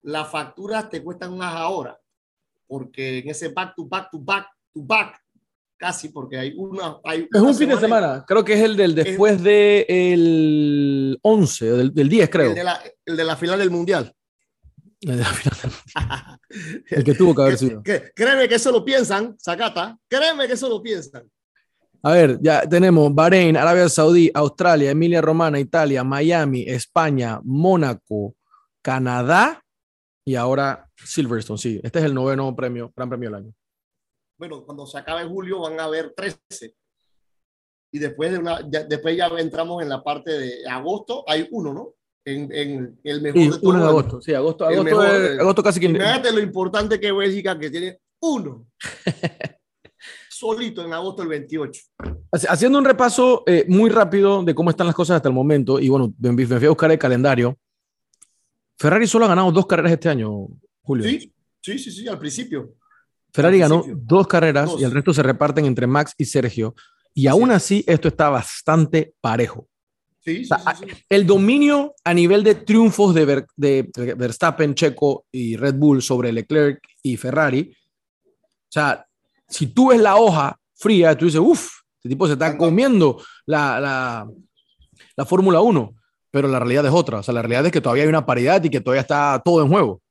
las 0.02 0.30
facturas 0.30 0.90
te 0.90 1.04
cuestan 1.04 1.38
más 1.38 1.56
ahora, 1.56 2.00
porque 2.68 3.20
en 3.20 3.30
ese 3.30 3.50
back 3.50 3.76
to 3.76 3.86
back 3.86 4.10
to 4.12 4.20
back 4.20 4.48
to 4.74 4.82
back, 4.82 5.22
casi, 5.78 6.10
porque 6.10 6.38
hay 6.38 6.54
una... 6.56 6.98
Hay 7.04 7.28
es 7.32 7.42
un 7.42 7.56
fin 7.56 7.70
de 7.70 7.78
semana, 7.78 8.24
creo 8.28 8.44
que 8.44 8.54
es 8.54 8.62
el 8.62 8.76
del 8.76 8.96
después 8.96 9.42
del 9.42 11.18
de 11.18 11.20
11, 11.22 11.66
del, 11.66 11.94
del 11.94 12.10
10, 12.10 12.30
creo. 12.30 12.50
El 12.50 12.56
de, 12.56 12.64
la, 12.64 12.82
el 13.06 13.18
de 13.18 13.24
la 13.24 13.36
final 13.36 13.60
del 13.60 13.72
Mundial. 13.72 14.14
El, 15.02 15.18
de 15.18 15.24
la 15.24 15.30
final 15.30 16.40
el 16.90 17.04
que 17.04 17.14
tuvo 17.14 17.34
que 17.34 17.42
haber 17.42 17.58
sido. 17.58 17.82
Créeme 17.84 18.48
que 18.48 18.56
eso 18.56 18.72
lo 18.72 18.84
piensan, 18.84 19.38
Zacata, 19.40 19.98
créeme 20.08 20.48
que 20.48 20.54
eso 20.54 20.70
lo 20.70 20.82
piensan. 20.82 21.30
A 22.02 22.14
ver, 22.14 22.40
ya 22.42 22.62
tenemos 22.68 23.14
Bahrein, 23.14 23.58
Arabia 23.58 23.90
Saudí, 23.90 24.32
Australia, 24.34 24.92
Emilia 24.92 25.22
Romana, 25.22 25.60
Italia, 25.60 26.02
Miami, 26.04 26.64
España, 26.66 27.42
Mónaco, 27.44 28.36
Canadá 28.82 29.62
y 30.30 30.36
ahora 30.36 30.88
Silverstone, 30.96 31.58
sí. 31.58 31.82
Este 31.82 31.98
es 31.98 32.06
el 32.06 32.14
noveno 32.14 32.56
premio, 32.56 32.94
Gran 32.96 33.10
Premio 33.10 33.32
del 33.32 33.40
año. 33.40 33.54
Bueno, 34.38 34.64
cuando 34.64 34.86
se 34.86 35.00
acabe 35.00 35.26
julio 35.26 35.62
van 35.62 35.80
a 35.80 35.86
haber 35.86 36.14
13. 36.14 36.76
Y 37.92 37.98
después, 37.98 38.32
de 38.32 38.38
una, 38.38 38.60
ya, 38.70 38.84
después 38.84 39.18
ya 39.18 39.26
entramos 39.40 39.82
en 39.82 39.90
la 39.90 40.04
parte 40.04 40.38
de 40.38 40.68
agosto, 40.70 41.24
hay 41.28 41.48
uno, 41.50 41.74
¿no? 41.74 41.96
En, 42.24 42.48
en 42.54 43.00
el 43.04 43.22
mejor 43.24 43.42
sí, 43.42 43.50
de 43.50 43.58
uno 43.64 43.80
en 43.80 43.86
agosto, 43.86 44.22
sí, 44.22 44.32
agosto, 44.36 44.66
agosto, 44.66 44.84
mejor, 44.84 45.08
es, 45.08 45.40
agosto 45.40 45.64
casi 45.64 45.80
que... 45.80 45.88
Imagínate 45.88 46.32
lo 46.32 46.42
importante 46.42 47.00
que 47.00 47.08
es 47.08 47.16
Bélgica, 47.16 47.58
que 47.58 47.72
tiene 47.72 48.00
uno. 48.22 48.68
solito 50.30 50.86
en 50.86 50.94
agosto 50.94 51.24
del 51.24 51.30
28. 51.30 51.82
Haciendo 52.32 52.78
un 52.78 52.86
repaso 52.86 53.42
eh, 53.48 53.66
muy 53.68 53.90
rápido 53.90 54.44
de 54.44 54.54
cómo 54.54 54.70
están 54.70 54.86
las 54.86 54.96
cosas 54.96 55.16
hasta 55.16 55.30
el 55.30 55.34
momento, 55.34 55.80
y 55.80 55.90
bueno, 55.90 56.14
me 56.20 56.46
fui 56.46 56.68
a 56.68 56.70
buscar 56.70 56.92
el 56.92 57.00
calendario. 57.00 57.58
Ferrari 58.80 59.08
solo 59.08 59.26
ha 59.26 59.28
ganado 59.28 59.52
dos 59.52 59.68
carreras 59.68 59.92
este 59.92 60.08
año, 60.08 60.48
Julio. 60.82 61.04
Sí, 61.04 61.34
sí, 61.62 61.78
sí, 61.78 61.92
sí 61.92 62.08
al 62.08 62.18
principio. 62.18 62.76
Ferrari 63.34 63.62
al 63.62 63.70
ganó 63.70 63.84
dos 63.86 64.26
carreras 64.26 64.72
dos. 64.72 64.80
y 64.80 64.86
el 64.86 64.92
resto 64.92 65.14
se 65.14 65.22
reparten 65.22 65.66
entre 65.66 65.86
Max 65.86 66.14
y 66.18 66.24
Sergio. 66.24 66.74
Y 67.14 67.28
aún 67.28 67.52
así, 67.52 67.84
esto 67.86 68.08
está 68.08 68.30
bastante 68.30 69.14
parejo. 69.20 69.68
Sí, 70.22 70.44
o 70.44 70.46
sea, 70.46 70.76
sí, 70.76 70.86
el 71.10 71.28
dominio 71.28 71.94
a 72.06 72.14
nivel 72.14 72.44
de 72.44 72.56
triunfos 72.56 73.14
de, 73.14 73.26
Ver, 73.26 73.48
de, 73.58 73.90
Verstappen, 74.18 74.74
Checo 74.74 75.26
y 75.32 75.58
Red 75.58 75.76
Bull 75.76 76.02
sobre 76.02 76.32
Leclerc 76.32 76.82
y 77.04 77.18
Ferrari. 77.18 77.76
O 78.24 78.72
sea, 78.72 79.06
si 79.48 79.68
tú 79.68 79.90
ves 79.90 80.00
la 80.00 80.16
hoja 80.16 80.58
fría, 80.76 81.18
tú 81.18 81.26
dices, 81.26 81.42
uff, 81.44 81.82
este 81.98 82.10
tipo 82.10 82.28
se 82.28 82.34
está 82.34 82.58
comiendo 82.58 83.22
la, 83.46 83.80
la, 83.80 84.28
la 85.18 85.26
Fórmula 85.26 85.60
1 85.60 85.99
pero 86.32 86.48
la 86.48 86.60
realidad 86.60 86.86
es 86.86 86.92
otra. 86.92 87.20
O 87.20 87.24
sea, 87.24 87.34
la 87.34 87.42
realidad 87.42 87.66
es 87.66 87.72
que 87.72 87.82
todavía 87.82 88.04
hay 88.04 88.10
una 88.10 88.26
paridad 88.26 88.64
y 88.64 88.70
que 88.70 88.82
todavía 88.82 89.02
está 89.02 89.42
todo 89.44 89.62
en 89.64 89.70
juego. 89.70 90.02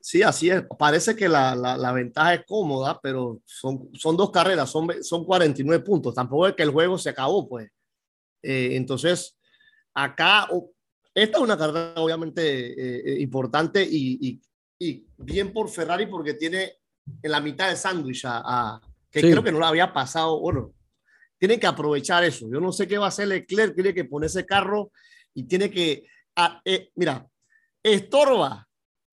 Sí, 0.00 0.22
así 0.22 0.48
es. 0.50 0.62
Parece 0.78 1.14
que 1.14 1.28
la, 1.28 1.54
la, 1.54 1.76
la 1.76 1.92
ventaja 1.92 2.34
es 2.34 2.44
cómoda, 2.46 2.98
pero 3.02 3.40
son, 3.44 3.90
son 3.94 4.16
dos 4.16 4.30
carreras, 4.30 4.70
son, 4.70 4.88
son 5.02 5.24
49 5.24 5.84
puntos. 5.84 6.14
Tampoco 6.14 6.48
es 6.48 6.54
que 6.54 6.62
el 6.62 6.70
juego 6.70 6.96
se 6.98 7.10
acabó, 7.10 7.48
pues. 7.48 7.70
Eh, 8.42 8.70
entonces, 8.72 9.36
acá, 9.92 10.48
esta 11.14 11.38
es 11.38 11.42
una 11.42 11.58
carrera 11.58 11.94
obviamente 11.96 12.42
eh, 12.42 13.02
eh, 13.04 13.20
importante 13.20 13.82
y, 13.82 14.18
y, 14.20 14.40
y, 14.78 15.06
bien 15.16 15.52
por 15.52 15.68
Ferrari 15.68 16.06
porque 16.06 16.34
tiene 16.34 16.74
en 17.20 17.30
la 17.30 17.40
mitad 17.40 17.68
de 17.68 17.76
sándwich 17.76 18.24
a, 18.24 18.42
a, 18.44 18.80
que 19.10 19.20
sí. 19.20 19.30
creo 19.30 19.42
que 19.42 19.50
no 19.50 19.58
lo 19.58 19.66
había 19.66 19.92
pasado. 19.92 20.38
Bueno, 20.38 20.72
tienen 21.38 21.58
que 21.58 21.66
aprovechar 21.66 22.22
eso. 22.24 22.48
Yo 22.50 22.60
no 22.60 22.72
sé 22.72 22.86
qué 22.86 22.98
va 22.98 23.06
a 23.06 23.08
hacer 23.08 23.28
Leclerc, 23.28 23.74
tiene 23.74 23.92
que 23.92 24.04
poner 24.04 24.28
ese 24.28 24.46
carro 24.46 24.92
y 25.38 25.44
tiene 25.44 25.70
que, 25.70 26.04
a, 26.36 26.60
eh, 26.64 26.90
mira, 26.96 27.24
estorba 27.82 28.66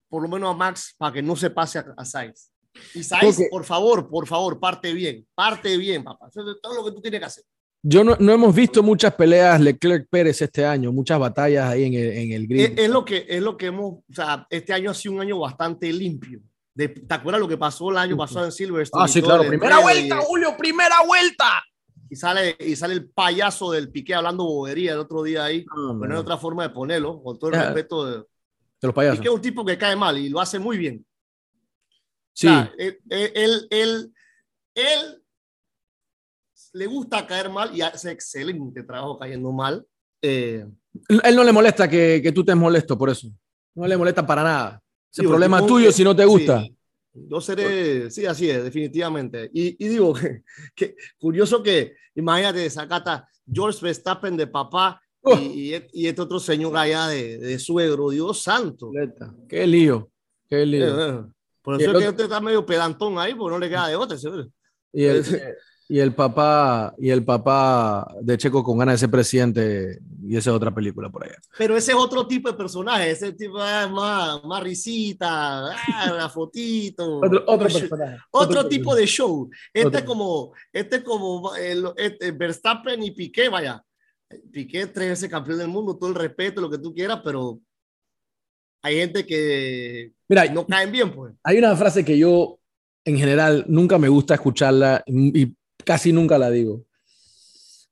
por 0.10 0.24
lo 0.24 0.27
menos 0.27 0.53
a 0.53 0.58
Max 0.58 0.96
para 0.98 1.13
que 1.13 1.22
no 1.22 1.36
se 1.36 1.51
pase 1.51 1.77
a, 1.77 1.86
a 1.96 2.03
Sainz. 2.03 2.51
Y 2.96 3.03
Sainz, 3.03 3.41
por 3.51 3.63
favor, 3.63 4.10
por 4.10 4.27
favor, 4.27 4.60
parte 4.60 4.91
bien, 4.91 5.25
parte 5.36 5.77
bien, 5.77 6.03
papá. 6.03 6.27
Eso 6.29 6.50
es 6.50 6.58
todo 6.62 6.74
lo 6.74 6.86
que 6.86 6.91
tú 6.91 7.01
tienes 7.01 7.20
que 7.20 7.25
hacer. 7.25 7.44
Yo 7.84 8.03
no, 8.03 8.17
no 8.20 8.32
hemos 8.34 8.55
visto 8.55 8.82
muchas 8.82 9.13
peleas 9.13 9.62
Leclerc-Pérez 9.62 10.41
este 10.41 10.65
año, 10.65 10.91
muchas 10.91 11.20
batallas 11.20 11.70
ahí 11.70 11.84
en 11.84 11.94
el, 11.94 12.12
en 12.17 12.32
el 12.32 12.48
grid. 12.48 12.62
Es, 12.62 12.72
es, 12.77 12.89
lo 12.89 13.05
que, 13.05 13.27
es 13.29 13.44
lo 13.44 13.55
que 13.55 13.67
hemos, 13.67 13.94
o 13.94 14.13
sea, 14.13 14.48
este 14.50 14.74
año 14.74 14.89
ha 14.89 14.96
sido 14.96 15.13
un 15.13 15.22
año 15.22 15.38
bastante 15.38 15.94
limpio. 15.94 16.41
De, 16.74 16.89
¿Te 16.89 17.13
acuerdas 17.13 17.39
lo 17.39 17.48
que 17.48 17.58
pasó 17.58 17.91
el 17.91 17.98
año 17.98 18.17
pasado 18.17 18.46
en 18.46 18.51
Silverstone? 18.51 19.03
Ah, 19.03 19.08
sí, 19.08 19.22
claro. 19.22 19.48
Primera 19.48 19.79
vuelta, 19.79 20.17
y, 20.20 20.25
Julio, 20.25 20.58
primera 20.58 21.03
vuelta. 21.05 21.63
Y 22.15 22.17
sale, 22.17 22.55
y 22.62 22.77
sale 22.77 22.93
el 22.93 23.10
payaso 23.10 23.74
del 23.74 23.91
Piqué 23.91 24.15
hablando 24.15 24.45
bobería 24.45 24.93
el 24.93 25.00
otro 25.00 25.22
día 25.22 25.43
ahí. 25.43 25.65
Pero 25.65 26.07
no 26.07 26.13
hay 26.13 26.22
otra 26.22 26.38
forma 26.38 26.63
de 26.63 26.69
ponerlo, 26.69 27.22
con 27.22 27.38
todo 27.38 27.50
el 27.50 27.57
respeto 27.57 28.05
de, 28.05 28.17
de, 28.19 28.25
los 28.84 28.93
payasos. 28.93 29.19
Piqué 29.19 29.27
es 29.27 29.36
un 29.36 29.41
tipo 29.41 29.65
que 29.65 29.77
cae 29.77 29.98
mal 29.98 30.17
y 30.17 30.29
lo 30.29 30.39
hace 30.39 30.57
muy 30.57 30.77
bien. 30.77 31.05
Sí. 32.31 32.48
O 32.48 32.51
sea, 32.51 32.72
él, 32.77 33.01
él, 33.10 33.67
él, 33.69 34.13
él, 34.75 35.24
le 36.72 36.86
gusta 36.86 37.27
caer 37.27 37.50
mal 37.50 37.75
y 37.75 37.81
hace 37.81 38.12
excelente 38.12 38.84
trabajo 38.84 39.19
cayendo 39.19 39.51
mal. 39.51 39.86
Eh, 40.22 40.65
él 41.22 41.36
no 41.36 41.43
le 41.43 41.51
molesta 41.51 41.89
que, 41.89 42.22
que 42.24 42.31
tú 42.31 42.41
estés 42.41 42.55
molesto 42.55 42.98
por 42.98 43.10
eso. 43.10 43.27
No 43.74 43.86
le 43.86 43.98
molesta 43.98 44.25
para 44.25 44.41
nada. 44.41 44.81
Ese 45.12 45.24
digo, 45.24 45.31
problema 45.31 45.60
es 45.60 45.65
tuyo 45.65 45.88
que, 45.88 45.91
si 45.91 46.05
no 46.05 46.15
te 46.15 46.24
gusta. 46.24 46.62
Sí, 46.62 46.77
yo 47.15 47.41
seré, 47.41 48.12
sí, 48.12 48.25
así 48.25 48.50
es, 48.50 48.63
definitivamente. 48.63 49.50
Y, 49.53 49.84
y 49.84 49.88
digo, 49.88 50.13
que, 50.13 50.43
que, 50.75 50.95
curioso 51.17 51.63
que, 51.63 51.95
imagínate, 52.15 52.69
Zacata, 52.69 53.27
George 53.51 53.79
Verstappen 53.81 54.36
de 54.36 54.48
papá 54.48 55.01
oh. 55.22 55.38
y, 55.38 55.75
y, 55.75 55.88
y, 55.93 56.07
este 56.07 56.22
otro 56.22 56.39
señor 56.39 56.75
allá 56.75 57.07
de, 57.07 57.38
de 57.38 57.60
suegro, 57.60 58.10
Dios 58.10 58.41
santo. 58.41 58.91
Qué 59.48 59.65
lío, 59.65 60.10
qué 60.50 60.65
lío. 60.65 60.86
Eh, 60.86 61.10
eh. 61.10 61.31
Por 61.62 61.81
eso 61.81 61.91
es 61.91 62.03
que 62.03 62.10
usted 62.10 62.24
está 62.25 62.39
medio 62.39 62.65
pedantón 62.65 63.17
ahí, 63.17 63.34
porque 63.34 63.53
no 63.53 63.60
le 63.60 63.69
queda 63.69 63.88
de 63.88 63.95
otra. 63.95 64.17
Y 64.93 65.03
el, 65.05 65.24
y 65.88 66.00
el 66.00 66.15
papá 66.15 66.96
y 66.98 67.10
el 67.10 67.24
papá 67.24 68.08
de 68.22 68.38
Checo 68.38 68.63
con 68.63 68.77
ganas 68.77 68.96
de 68.96 69.00
ser 69.00 69.12
presidente 69.12 70.00
y 70.24 70.36
esa 70.36 70.50
es 70.50 70.56
otra 70.56 70.74
película 70.74 71.10
por 71.10 71.24
allá. 71.24 71.38
Pero 71.58 71.77
ese 71.77 71.92
es 71.92 71.98
otro 71.98 72.25
tipo 72.25 72.50
de 72.50 72.58
personaje, 72.58 73.12
ese 73.12 73.34
tipo 73.34 73.63
es 73.63 73.92
más, 73.92 74.44
más 74.44 74.63
risita, 74.63 75.72
ah, 75.72 76.12
una 76.13 76.30
fotito. 76.30 77.18
otro, 77.24 77.44
otro, 77.46 77.68
personaje. 77.68 78.18
Otro, 78.32 78.60
otro 78.60 78.68
tipo 78.68 78.96
de 78.96 79.06
show. 79.06 79.50
Este 79.72 79.88
otro. 79.88 80.00
es 80.00 80.06
como, 80.06 80.54
este 80.74 80.96
es 80.98 81.04
como 81.04 81.56
el, 81.56 81.86
este, 81.98 82.32
Verstappen 82.32 83.04
y 83.04 83.12
Piqué, 83.12 83.50
vaya. 83.50 83.84
Piqué 84.51 84.88
tres 84.88 85.10
veces 85.10 85.30
campeón 85.30 85.60
del 85.60 85.68
mundo, 85.68 85.96
todo 85.96 86.10
el 86.10 86.15
respeto, 86.15 86.62
lo 86.62 86.70
que 86.70 86.80
tú 86.80 86.94
quieras, 86.94 87.22
pero 87.24 87.60
hay 88.82 88.96
gente 88.98 89.25
que 89.25 90.12
Mira, 90.27 90.46
no 90.46 90.66
caen 90.66 90.92
bien, 90.92 91.14
pues. 91.14 91.33
Hay 91.44 91.59
una 91.59 91.75
frase 91.75 92.03
que 92.03 92.18
yo 92.18 92.59
en 93.03 93.18
general 93.18 93.66
nunca 93.68 94.00
me 94.00 94.09
gusta 94.09 94.33
escucharla 94.33 95.03
y 95.05 95.55
casi 95.85 96.11
nunca 96.11 96.37
la 96.37 96.50
digo. 96.50 96.83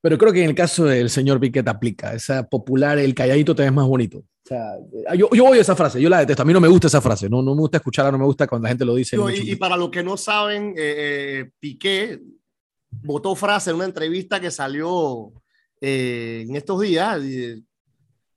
Pero 0.01 0.17
creo 0.17 0.34
que 0.34 0.43
en 0.43 0.49
el 0.49 0.56
caso 0.56 0.84
del 0.84 1.10
señor 1.10 1.39
Piquet 1.39 1.65
aplica. 1.67 2.13
Esa 2.13 2.43
popular, 2.43 2.99
el 2.99 3.15
calladito 3.15 3.56
te 3.56 3.63
ves 3.63 3.71
más 3.71 3.88
bonito. 3.88 4.17
O 4.17 4.45
sea, 4.45 4.75
yo, 5.15 5.29
yo 5.32 5.45
odio 5.45 5.62
esa 5.62 5.77
frase, 5.77 6.01
yo 6.01 6.10
la 6.10 6.19
detesto. 6.19 6.41
A 6.41 6.45
mí 6.45 6.51
no 6.51 6.60
me 6.60 6.67
gusta 6.67 6.88
esa 6.88 6.99
frase, 6.99 7.29
no, 7.29 7.41
no 7.41 7.56
me 7.56 7.62
gusta 7.62 7.77
escucharla, 7.77 8.12
no 8.12 8.17
me 8.17 8.25
gusta 8.25 8.45
cuando 8.45 8.65
la 8.65 8.69
gente 8.69 8.84
lo 8.84 8.95
dice. 8.95 9.15
No, 9.15 9.29
y, 9.29 9.51
y, 9.51 9.56
para 9.56 9.77
los 9.77 9.89
que 9.89 10.03
no 10.03 10.17
saben, 10.17 10.73
eh, 10.77 11.49
Piqué 11.58 12.19
votó 13.01 13.34
frase 13.36 13.69
en 13.69 13.77
una 13.77 13.86
entrevista 13.86 14.41
que 14.41 14.51
salió 14.51 15.32
eh, 15.79 16.45
en 16.47 16.56
estos 16.58 16.82
días. 16.82 17.21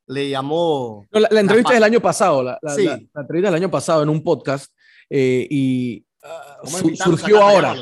le 0.07 0.29
llamó. 0.29 1.05
No, 1.11 1.19
la, 1.19 1.29
la, 1.33 1.41
entrevista 1.41 1.71
la... 1.71 1.75
del 1.75 1.85
año 1.85 2.01
pasado, 2.01 2.45
la, 2.45 2.61
sí. 2.77 2.85
la, 2.85 2.95
entrevista 2.95 3.51
del 3.51 3.63
año 3.63 3.71
pasado 3.73 4.05
en 4.05 4.09
un 4.09 4.23
podcast 4.23 4.73
eh, 5.11 5.47
y 5.51 6.05
uh, 6.23 6.67
su, 6.69 6.95
surgió 6.95 7.43
ahora. 7.43 7.75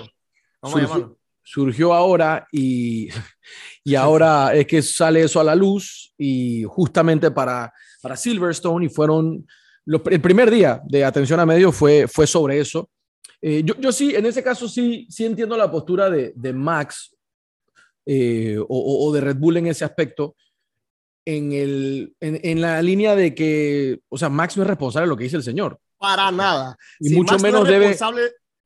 Surgió, 0.62 1.18
surgió 1.44 1.92
ahora 1.92 2.48
y, 2.50 3.08
y 3.84 3.94
ahora 3.94 4.54
es 4.54 4.66
que 4.66 4.82
sale 4.82 5.22
eso 5.22 5.38
a 5.38 5.44
la 5.44 5.54
luz 5.54 6.12
y 6.18 6.64
justamente 6.64 7.30
para, 7.30 7.72
para 8.00 8.16
Silverstone 8.16 8.86
y 8.86 8.88
fueron, 8.88 9.46
el 9.86 10.20
primer 10.20 10.50
día 10.50 10.80
de 10.84 11.04
atención 11.04 11.38
a 11.38 11.46
medios 11.46 11.76
fue, 11.76 12.08
fue 12.08 12.26
sobre 12.26 12.58
eso. 12.58 12.90
Eh, 13.42 13.62
yo, 13.62 13.74
yo 13.78 13.92
sí, 13.92 14.14
en 14.14 14.24
ese 14.24 14.42
caso 14.42 14.66
sí, 14.66 15.06
sí 15.10 15.26
entiendo 15.26 15.56
la 15.56 15.70
postura 15.70 16.08
de, 16.08 16.32
de 16.34 16.52
Max 16.54 17.14
eh, 18.06 18.56
o, 18.58 18.66
o, 19.06 19.12
de 19.12 19.20
Red 19.20 19.36
Bull 19.36 19.58
en 19.58 19.66
ese 19.66 19.84
aspecto, 19.84 20.34
en, 21.26 21.52
el, 21.52 22.14
en, 22.20 22.40
en, 22.42 22.60
la 22.60 22.80
línea 22.80 23.14
de 23.14 23.34
que, 23.34 24.00
o 24.08 24.16
sea, 24.16 24.30
Max 24.30 24.56
no 24.56 24.62
es 24.62 24.68
responsable 24.68 25.06
de 25.06 25.10
lo 25.10 25.16
que 25.16 25.24
dice 25.24 25.36
el 25.36 25.42
señor. 25.42 25.78
Para 25.98 26.30
nada. 26.30 26.76
Y 27.00 27.10
si 27.10 27.16
mucho 27.16 27.34
Max 27.34 27.42
menos 27.42 27.64
no 27.64 27.70
debe 27.70 27.96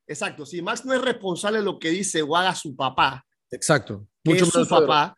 Exacto, 0.09 0.47
si 0.47 0.63
Max 0.63 0.87
no 0.87 0.95
es 0.95 1.03
responsable 1.03 1.59
de 1.59 1.65
lo 1.65 1.79
que 1.79 1.91
dice 1.91 2.23
o 2.23 2.35
haga 2.35 2.55
su 2.55 2.75
papá, 2.75 3.25
exacto, 3.51 4.07
mucho 4.25 4.45
es 4.45 4.51
su 4.51 4.67
papá, 4.67 5.15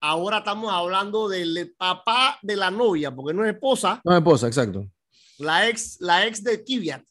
ahora 0.00 0.38
estamos 0.38 0.72
hablando 0.72 1.28
del 1.28 1.74
papá 1.76 2.38
de 2.40 2.56
la 2.56 2.70
novia, 2.70 3.14
porque 3.14 3.34
no 3.34 3.44
es 3.44 3.52
esposa. 3.52 4.00
No 4.02 4.12
es 4.12 4.18
esposa, 4.18 4.46
exacto. 4.46 4.90
La 5.38 5.68
ex, 5.68 5.98
la 6.00 6.26
ex 6.26 6.42
de 6.42 6.64
Kiviat. 6.64 7.04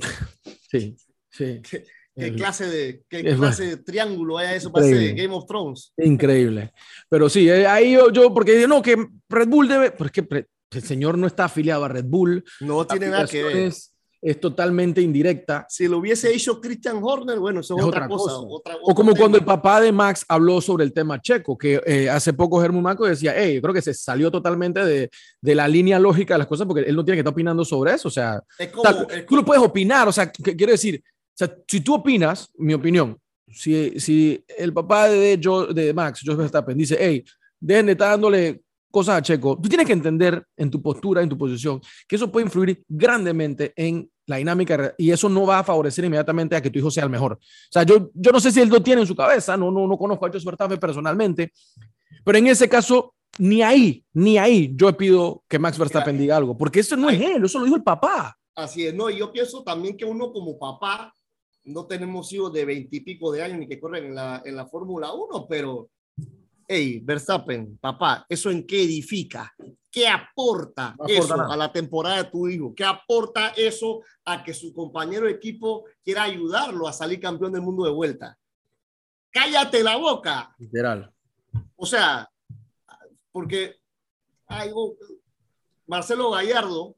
sí, 0.70 0.96
sí. 1.30 1.60
¿Qué, 1.70 1.84
qué 2.16 2.34
clase 2.34 2.68
de, 2.68 3.04
qué 3.08 3.20
es 3.20 3.36
clase 3.36 3.62
bueno. 3.64 3.76
de 3.76 3.82
triángulo 3.82 4.38
hay 4.38 4.56
eso 4.56 4.72
para 4.72 4.86
ser 4.86 5.14
Game 5.14 5.34
of 5.34 5.46
Thrones? 5.46 5.92
Increíble. 5.98 6.72
Pero 7.10 7.28
sí, 7.28 7.50
eh, 7.50 7.66
ahí 7.66 7.92
yo, 7.92 8.10
yo 8.10 8.32
porque 8.32 8.66
no, 8.66 8.80
que 8.80 8.96
Red 9.28 9.48
Bull 9.48 9.68
debe, 9.68 9.90
porque 9.90 10.26
el 10.70 10.82
señor 10.82 11.18
no 11.18 11.26
está 11.26 11.46
afiliado 11.46 11.84
a 11.84 11.88
Red 11.88 12.06
Bull. 12.06 12.44
No 12.60 12.86
tiene 12.86 13.08
nada 13.08 13.26
que 13.26 13.42
ver 13.42 13.72
es 14.24 14.40
totalmente 14.40 15.02
indirecta. 15.02 15.66
Si 15.68 15.86
lo 15.86 15.98
hubiese 15.98 16.32
hecho 16.32 16.58
Christian 16.58 16.98
Horner, 17.02 17.38
bueno, 17.38 17.60
eso 17.60 17.74
es, 17.74 17.82
es 17.82 17.86
otra, 17.86 18.06
otra, 18.06 18.08
cosa. 18.08 18.34
cosa. 18.36 18.46
Otra, 18.48 18.76
o 18.82 18.94
como 18.94 19.10
tema. 19.10 19.20
cuando 19.20 19.38
el 19.38 19.44
papá 19.44 19.82
de 19.82 19.92
Max 19.92 20.24
habló 20.26 20.62
sobre 20.62 20.84
el 20.84 20.94
tema 20.94 21.20
checo, 21.20 21.58
que 21.58 21.78
eh, 21.84 22.08
hace 22.08 22.32
poco 22.32 22.58
Germán 22.58 22.82
Marco 22.82 23.06
decía, 23.06 23.34
hey, 23.36 23.56
yo 23.56 23.60
creo 23.60 23.74
que 23.74 23.82
se 23.82 23.92
salió 23.92 24.30
totalmente 24.30 24.82
de, 24.82 25.10
de, 25.42 25.54
la 25.54 25.68
línea 25.68 25.98
lógica 25.98 26.34
de 26.34 26.38
las 26.38 26.46
cosas 26.46 26.66
porque 26.66 26.88
él 26.88 26.96
no 26.96 27.04
tiene 27.04 27.16
que 27.16 27.20
estar 27.20 27.34
opinando 27.34 27.66
sobre 27.66 27.92
eso. 27.92 28.08
O 28.08 28.10
sea, 28.10 28.42
como, 28.72 29.06
tú 29.28 29.36
lo 29.36 29.44
puedes 29.44 29.62
opinar, 29.62 30.08
o 30.08 30.12
sea, 30.12 30.32
¿qué 30.32 30.56
quiere 30.56 30.72
decir? 30.72 31.04
O 31.04 31.36
sea, 31.36 31.54
si 31.68 31.82
tú 31.82 31.96
opinas, 31.96 32.50
mi 32.56 32.72
opinión, 32.72 33.18
si, 33.46 34.00
si 34.00 34.42
el 34.56 34.72
papá 34.72 35.08
de, 35.08 35.38
Joe, 35.42 35.74
de 35.74 35.92
Max, 35.92 36.22
Joe 36.24 36.34
Verstappen, 36.34 36.78
dice, 36.78 36.96
hey, 36.98 37.22
dejen 37.60 37.84
de 37.86 37.92
estar 37.92 38.12
dándole 38.12 38.62
cosas 38.90 39.18
a 39.18 39.22
Checo, 39.22 39.58
tú 39.60 39.68
tienes 39.68 39.86
que 39.86 39.92
entender 39.92 40.42
en 40.56 40.70
tu 40.70 40.80
postura, 40.80 41.20
en 41.20 41.28
tu 41.28 41.36
posición, 41.36 41.78
que 42.08 42.16
eso 42.16 42.32
puede 42.32 42.46
influir 42.46 42.82
grandemente 42.88 43.74
en 43.76 44.08
la 44.26 44.36
dinámica 44.36 44.94
y 44.98 45.10
eso 45.10 45.28
no 45.28 45.46
va 45.46 45.58
a 45.58 45.64
favorecer 45.64 46.04
inmediatamente 46.04 46.56
a 46.56 46.62
que 46.62 46.70
tu 46.70 46.78
hijo 46.78 46.90
sea 46.90 47.04
el 47.04 47.10
mejor. 47.10 47.34
O 47.34 47.38
sea, 47.70 47.82
yo, 47.82 48.10
yo 48.14 48.32
no 48.32 48.40
sé 48.40 48.50
si 48.50 48.60
él 48.60 48.68
lo 48.68 48.82
tiene 48.82 49.02
en 49.02 49.06
su 49.06 49.14
cabeza, 49.14 49.56
no, 49.56 49.70
no, 49.70 49.86
no 49.86 49.98
conozco 49.98 50.26
a 50.26 50.28
Joseph 50.28 50.46
Verstappen 50.46 50.78
personalmente, 50.78 51.52
pero 52.24 52.38
en 52.38 52.46
ese 52.46 52.68
caso, 52.68 53.14
ni 53.38 53.62
ahí, 53.62 54.04
ni 54.12 54.38
ahí 54.38 54.72
yo 54.74 54.96
pido 54.96 55.44
que 55.48 55.58
Max 55.58 55.78
Verstappen 55.78 56.18
diga 56.18 56.36
algo, 56.36 56.56
porque 56.56 56.80
eso 56.80 56.96
no 56.96 57.10
es 57.10 57.20
él, 57.20 57.44
eso 57.44 57.58
lo 57.58 57.64
dijo 57.64 57.76
el 57.76 57.82
papá. 57.82 58.36
Así 58.54 58.86
es, 58.86 58.94
no, 58.94 59.10
y 59.10 59.18
yo 59.18 59.32
pienso 59.32 59.62
también 59.62 59.96
que 59.96 60.04
uno 60.04 60.32
como 60.32 60.58
papá, 60.58 61.12
no 61.64 61.86
tenemos 61.86 62.32
hijos 62.32 62.52
de 62.52 62.64
veintipico 62.64 63.32
de 63.32 63.42
años 63.42 63.58
ni 63.58 63.66
que 63.66 63.80
corren 63.80 64.06
en 64.06 64.14
la, 64.14 64.42
en 64.44 64.54
la 64.54 64.66
Fórmula 64.66 65.12
1, 65.12 65.46
pero 65.48 65.88
hey, 66.68 67.00
Verstappen, 67.02 67.78
papá, 67.78 68.24
¿eso 68.28 68.50
en 68.50 68.66
qué 68.66 68.82
edifica? 68.82 69.52
¿Qué 69.94 70.08
aporta 70.08 70.96
no 70.98 71.06
eso 71.06 71.40
a 71.40 71.56
la 71.56 71.70
temporada 71.70 72.24
de 72.24 72.28
tu 72.28 72.48
hijo? 72.48 72.74
¿Qué 72.74 72.82
aporta 72.84 73.50
eso 73.50 74.00
a 74.24 74.42
que 74.42 74.52
su 74.52 74.74
compañero 74.74 75.26
de 75.26 75.30
equipo 75.30 75.84
quiera 76.02 76.24
ayudarlo 76.24 76.88
a 76.88 76.92
salir 76.92 77.20
campeón 77.20 77.52
del 77.52 77.62
mundo 77.62 77.84
de 77.84 77.92
vuelta? 77.92 78.36
Cállate 79.30 79.84
la 79.84 79.94
boca. 79.94 80.52
Literal. 80.58 81.14
O 81.76 81.86
sea, 81.86 82.28
porque 83.30 83.76
hay 84.48 84.72
Marcelo 85.86 86.32
Gallardo, 86.32 86.96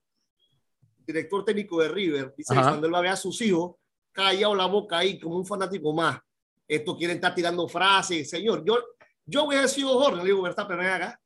director 1.07 1.45
técnico 1.45 1.83
de 1.83 1.89
River, 1.89 2.35
dice 2.35 2.55
Ajá. 2.55 2.63
que 2.63 2.69
cuando 2.69 2.87
él 2.87 2.95
va 2.95 2.99
a 3.01 3.03
ver 3.03 3.11
a 3.11 3.17
sus 3.17 3.39
hijos, 3.43 3.77
callado 4.11 4.55
la 4.55 4.65
boca 4.65 4.97
ahí 4.97 5.21
como 5.21 5.37
un 5.37 5.45
fanático 5.45 5.93
más. 5.93 6.19
Esto 6.67 6.97
quieren 6.97 7.17
estar 7.17 7.35
tirando 7.35 7.69
frases. 7.69 8.31
Señor, 8.31 8.65
yo, 8.65 8.79
yo 9.27 9.45
hubiera 9.45 9.69
sido 9.69 9.99
Horner, 9.99 10.25
le 10.25 10.31
digo, 10.31 10.41
Verstappen, 10.41 10.79
ven 10.79 10.87
acá. 10.87 11.21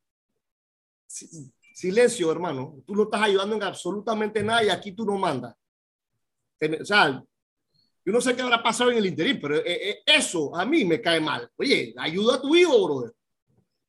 Silencio, 1.81 2.31
hermano. 2.31 2.83
Tú 2.87 2.95
no 2.95 3.05
estás 3.05 3.23
ayudando 3.23 3.57
en 3.57 3.63
absolutamente 3.63 4.43
nada 4.43 4.65
y 4.65 4.69
aquí 4.69 4.93
tú 4.93 5.05
no 5.05 5.17
mandas. 5.17 5.55
O 6.81 6.85
sea, 6.85 7.25
yo 8.05 8.13
no 8.13 8.21
sé 8.21 8.37
qué 8.37 8.43
habrá 8.43 8.63
pasado 8.63 8.91
en 8.91 8.99
el 8.99 9.07
interín, 9.07 9.39
pero 9.41 9.57
eh, 9.57 9.91
eh, 9.91 9.99
eso 10.05 10.55
a 10.55 10.65
mí 10.67 10.85
me 10.85 11.01
cae 11.01 11.21
mal. 11.21 11.49
Oye, 11.57 11.95
ayuda 11.97 12.37
a 12.37 12.41
tu 12.41 12.55
hijo, 12.55 12.85
brother. 12.85 13.13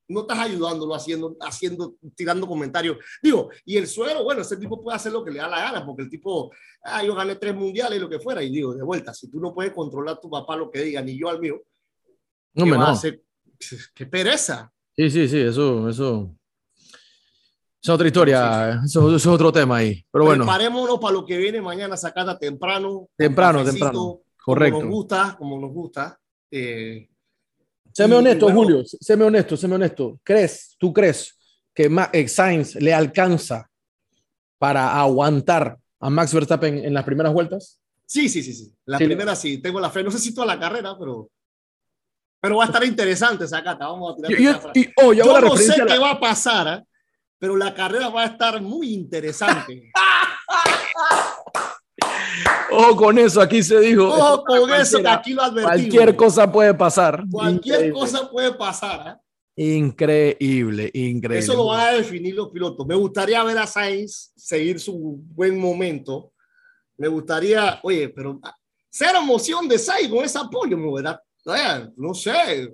No 0.08 0.22
estás 0.22 0.40
ayudándolo 0.40 0.94
haciendo, 0.94 1.38
haciendo, 1.40 1.96
tirando 2.16 2.46
comentarios. 2.48 2.98
Digo, 3.22 3.50
y 3.66 3.78
el 3.78 3.88
suero, 3.88 4.24
bueno, 4.24 4.42
ese 4.42 4.58
tipo 4.58 4.82
puede 4.82 4.96
hacer 4.96 5.12
lo 5.12 5.24
que 5.24 5.32
le 5.32 5.40
da 5.40 5.48
la 5.48 5.60
gana, 5.60 5.86
porque 5.86 6.04
el 6.04 6.10
tipo, 6.10 6.52
ah, 6.84 7.04
yo 7.04 7.16
gané 7.16 7.36
tres 7.36 7.56
mundiales 7.56 7.98
y 7.98 8.02
lo 8.02 8.10
que 8.10 8.20
fuera. 8.20 8.44
Y 8.44 8.50
digo, 8.50 8.74
de 8.74 8.84
vuelta, 8.84 9.14
si 9.14 9.30
tú 9.30 9.40
no 9.40 9.54
puedes 9.54 9.74
controlar 9.74 10.16
a 10.16 10.20
tu 10.20 10.30
papá 10.30 10.56
lo 10.58 10.70
que 10.70 10.82
diga, 10.82 11.02
ni 11.02 11.18
yo 11.18 11.30
al 11.30 11.40
mío, 11.40 11.62
no 12.54 12.66
me 12.66 12.78
no. 12.78 12.94
Qué 13.94 14.06
pereza. 14.06 14.72
Sí, 14.96 15.10
sí, 15.10 15.28
sí, 15.30 15.40
eso, 15.40 15.88
eso. 15.88 16.36
Es 17.84 17.90
otra 17.90 18.06
historia, 18.06 18.82
eso, 18.86 19.16
es 19.16 19.26
otro 19.26 19.52
tema 19.52 19.78
ahí. 19.78 20.06
Pero 20.12 20.26
bueno. 20.26 20.44
Preparémonos 20.44 21.00
para 21.00 21.14
lo 21.14 21.26
que 21.26 21.38
viene 21.38 21.62
mañana, 21.62 21.98
sacada 21.98 22.38
temprano. 22.38 23.10
Temprano, 23.18 23.64
temprano. 23.64 24.22
Correcto. 24.38 24.78
Como 24.78 24.86
nos 24.86 24.96
gusta, 24.96 25.36
como 25.38 25.60
nos 25.60 25.72
gusta. 25.72 26.20
Eh, 26.52 27.10
séme 27.92 28.16
honesto, 28.16 28.52
Julio, 28.52 28.84
séme 28.86 29.24
honesto, 29.24 29.58
séme 29.58 29.76
honesto. 29.76 30.20
¿Crees, 30.24 30.76
tú 30.78 30.94
crees 30.94 31.36
que 31.74 31.90
eh, 32.14 32.28
Sainz 32.28 32.76
le 32.76 32.94
alcanza 32.94 33.68
para 34.60 35.00
aguantar 35.00 35.78
a 36.00 36.10
Max 36.10 36.34
Verstappen 36.34 36.86
en 36.86 36.94
las 36.94 37.04
primeras 37.04 37.34
vueltas? 37.34 37.80
Sí, 38.06 38.30
sí, 38.30 38.44
sí, 38.44 38.54
sí. 38.54 38.72
La 38.86 39.00
primera 39.00 39.36
sí, 39.36 39.58
tengo 39.60 39.80
la 39.80 39.90
fe. 39.90 40.04
No 40.04 40.12
sé 40.12 40.20
si 40.20 40.36
toda 40.36 40.46
la 40.46 40.60
carrera, 40.60 40.96
pero 41.00 41.32
pero 42.40 42.58
va 42.58 42.64
a 42.64 42.68
estar 42.68 42.84
interesante 42.84 43.46
esa 43.46 43.64
cata. 43.64 43.88
Vamos 43.88 44.14
a 44.14 44.28
tirar. 44.28 44.72
Y, 44.76 44.88
oh, 45.02 45.14
yo 45.14 45.40
no 45.42 45.56
sé 45.56 45.76
qué 45.88 45.98
va 45.98 46.12
a 46.12 46.20
pasar, 46.20 46.80
¿eh? 46.80 46.84
Pero 47.42 47.58
la 47.58 47.74
carrera 47.74 48.08
va 48.10 48.22
a 48.22 48.28
estar 48.28 48.62
muy 48.62 48.94
interesante. 48.94 49.92
Ojo 52.72 52.96
con 52.96 53.18
eso, 53.18 53.42
aquí 53.42 53.64
se 53.64 53.80
dijo. 53.80 54.10
Ojo 54.10 54.44
con 54.44 54.72
eso, 54.72 55.02
que 55.02 55.08
aquí 55.08 55.34
lo 55.34 55.42
advertimos. 55.42 55.72
Cualquier 55.72 56.16
cosa 56.16 56.52
puede 56.52 56.76
pasar. 56.76 57.24
Cualquier 57.32 57.92
cosa 57.94 58.30
puede 58.30 58.54
pasar. 58.54 59.20
¿eh? 59.56 59.76
Increíble, 59.76 60.92
increíble. 60.94 61.40
Eso 61.40 61.56
lo 61.56 61.66
van 61.66 61.80
a 61.80 61.94
definir 61.94 62.36
los 62.36 62.50
pilotos. 62.50 62.86
Me 62.86 62.94
gustaría 62.94 63.44
ver 63.44 63.58
a 63.58 63.66
Sainz 63.66 64.32
seguir 64.36 64.80
su 64.80 65.20
buen 65.34 65.60
momento. 65.60 66.34
Me 66.96 67.08
gustaría, 67.08 67.80
oye, 67.82 68.10
pero 68.10 68.40
cero 68.88 69.18
emoción 69.24 69.68
de 69.68 69.80
Sainz 69.80 70.12
con 70.12 70.24
ese 70.24 70.38
apoyo, 70.38 70.78
¿verdad? 70.94 71.20
no 71.98 72.14
sé. 72.14 72.72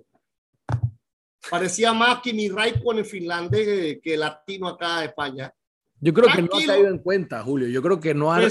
Parecía 1.50 1.94
más 1.94 2.20
que 2.22 2.34
mi 2.34 2.50
con 2.84 2.98
el 2.98 3.06
finlandés 3.06 4.00
que 4.02 4.18
latino 4.18 4.68
acá 4.68 5.00
de 5.00 5.06
España. 5.08 5.54
Yo 6.00 6.14
creo 6.14 6.30
que 6.34 6.42
no 6.42 6.50
ha 6.54 6.66
caído 6.66 6.90
en 6.90 7.00
cuenta, 7.00 7.44
Julio. 7.44 7.68
Yo 7.68 7.82
creo 7.82 8.00
que 8.00 8.14
no 8.14 8.32
ha. 8.32 8.42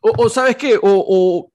o, 0.00 0.28
sabes 0.28 0.56
qué, 0.56 0.78
o, 0.80 1.50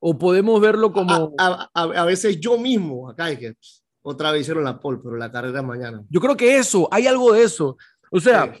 o, 0.00 0.18
podemos 0.18 0.60
verlo 0.60 0.92
como. 0.92 1.34
A, 1.38 1.68
a, 1.74 2.04
veces 2.04 2.38
yo 2.38 2.58
mismo, 2.58 3.08
acá 3.08 3.30
es 3.30 3.38
que 3.38 3.54
otra 4.02 4.30
vez 4.30 4.42
hicieron 4.42 4.64
la 4.64 4.78
pole, 4.78 5.00
pero 5.02 5.16
la 5.16 5.30
carrera 5.32 5.62
mañana. 5.62 6.02
Yo 6.08 6.20
creo 6.20 6.36
que 6.36 6.56
eso, 6.56 6.88
hay 6.92 7.06
algo 7.06 7.32
de 7.32 7.42
eso. 7.42 7.76
O 8.10 8.20
sea, 8.20 8.54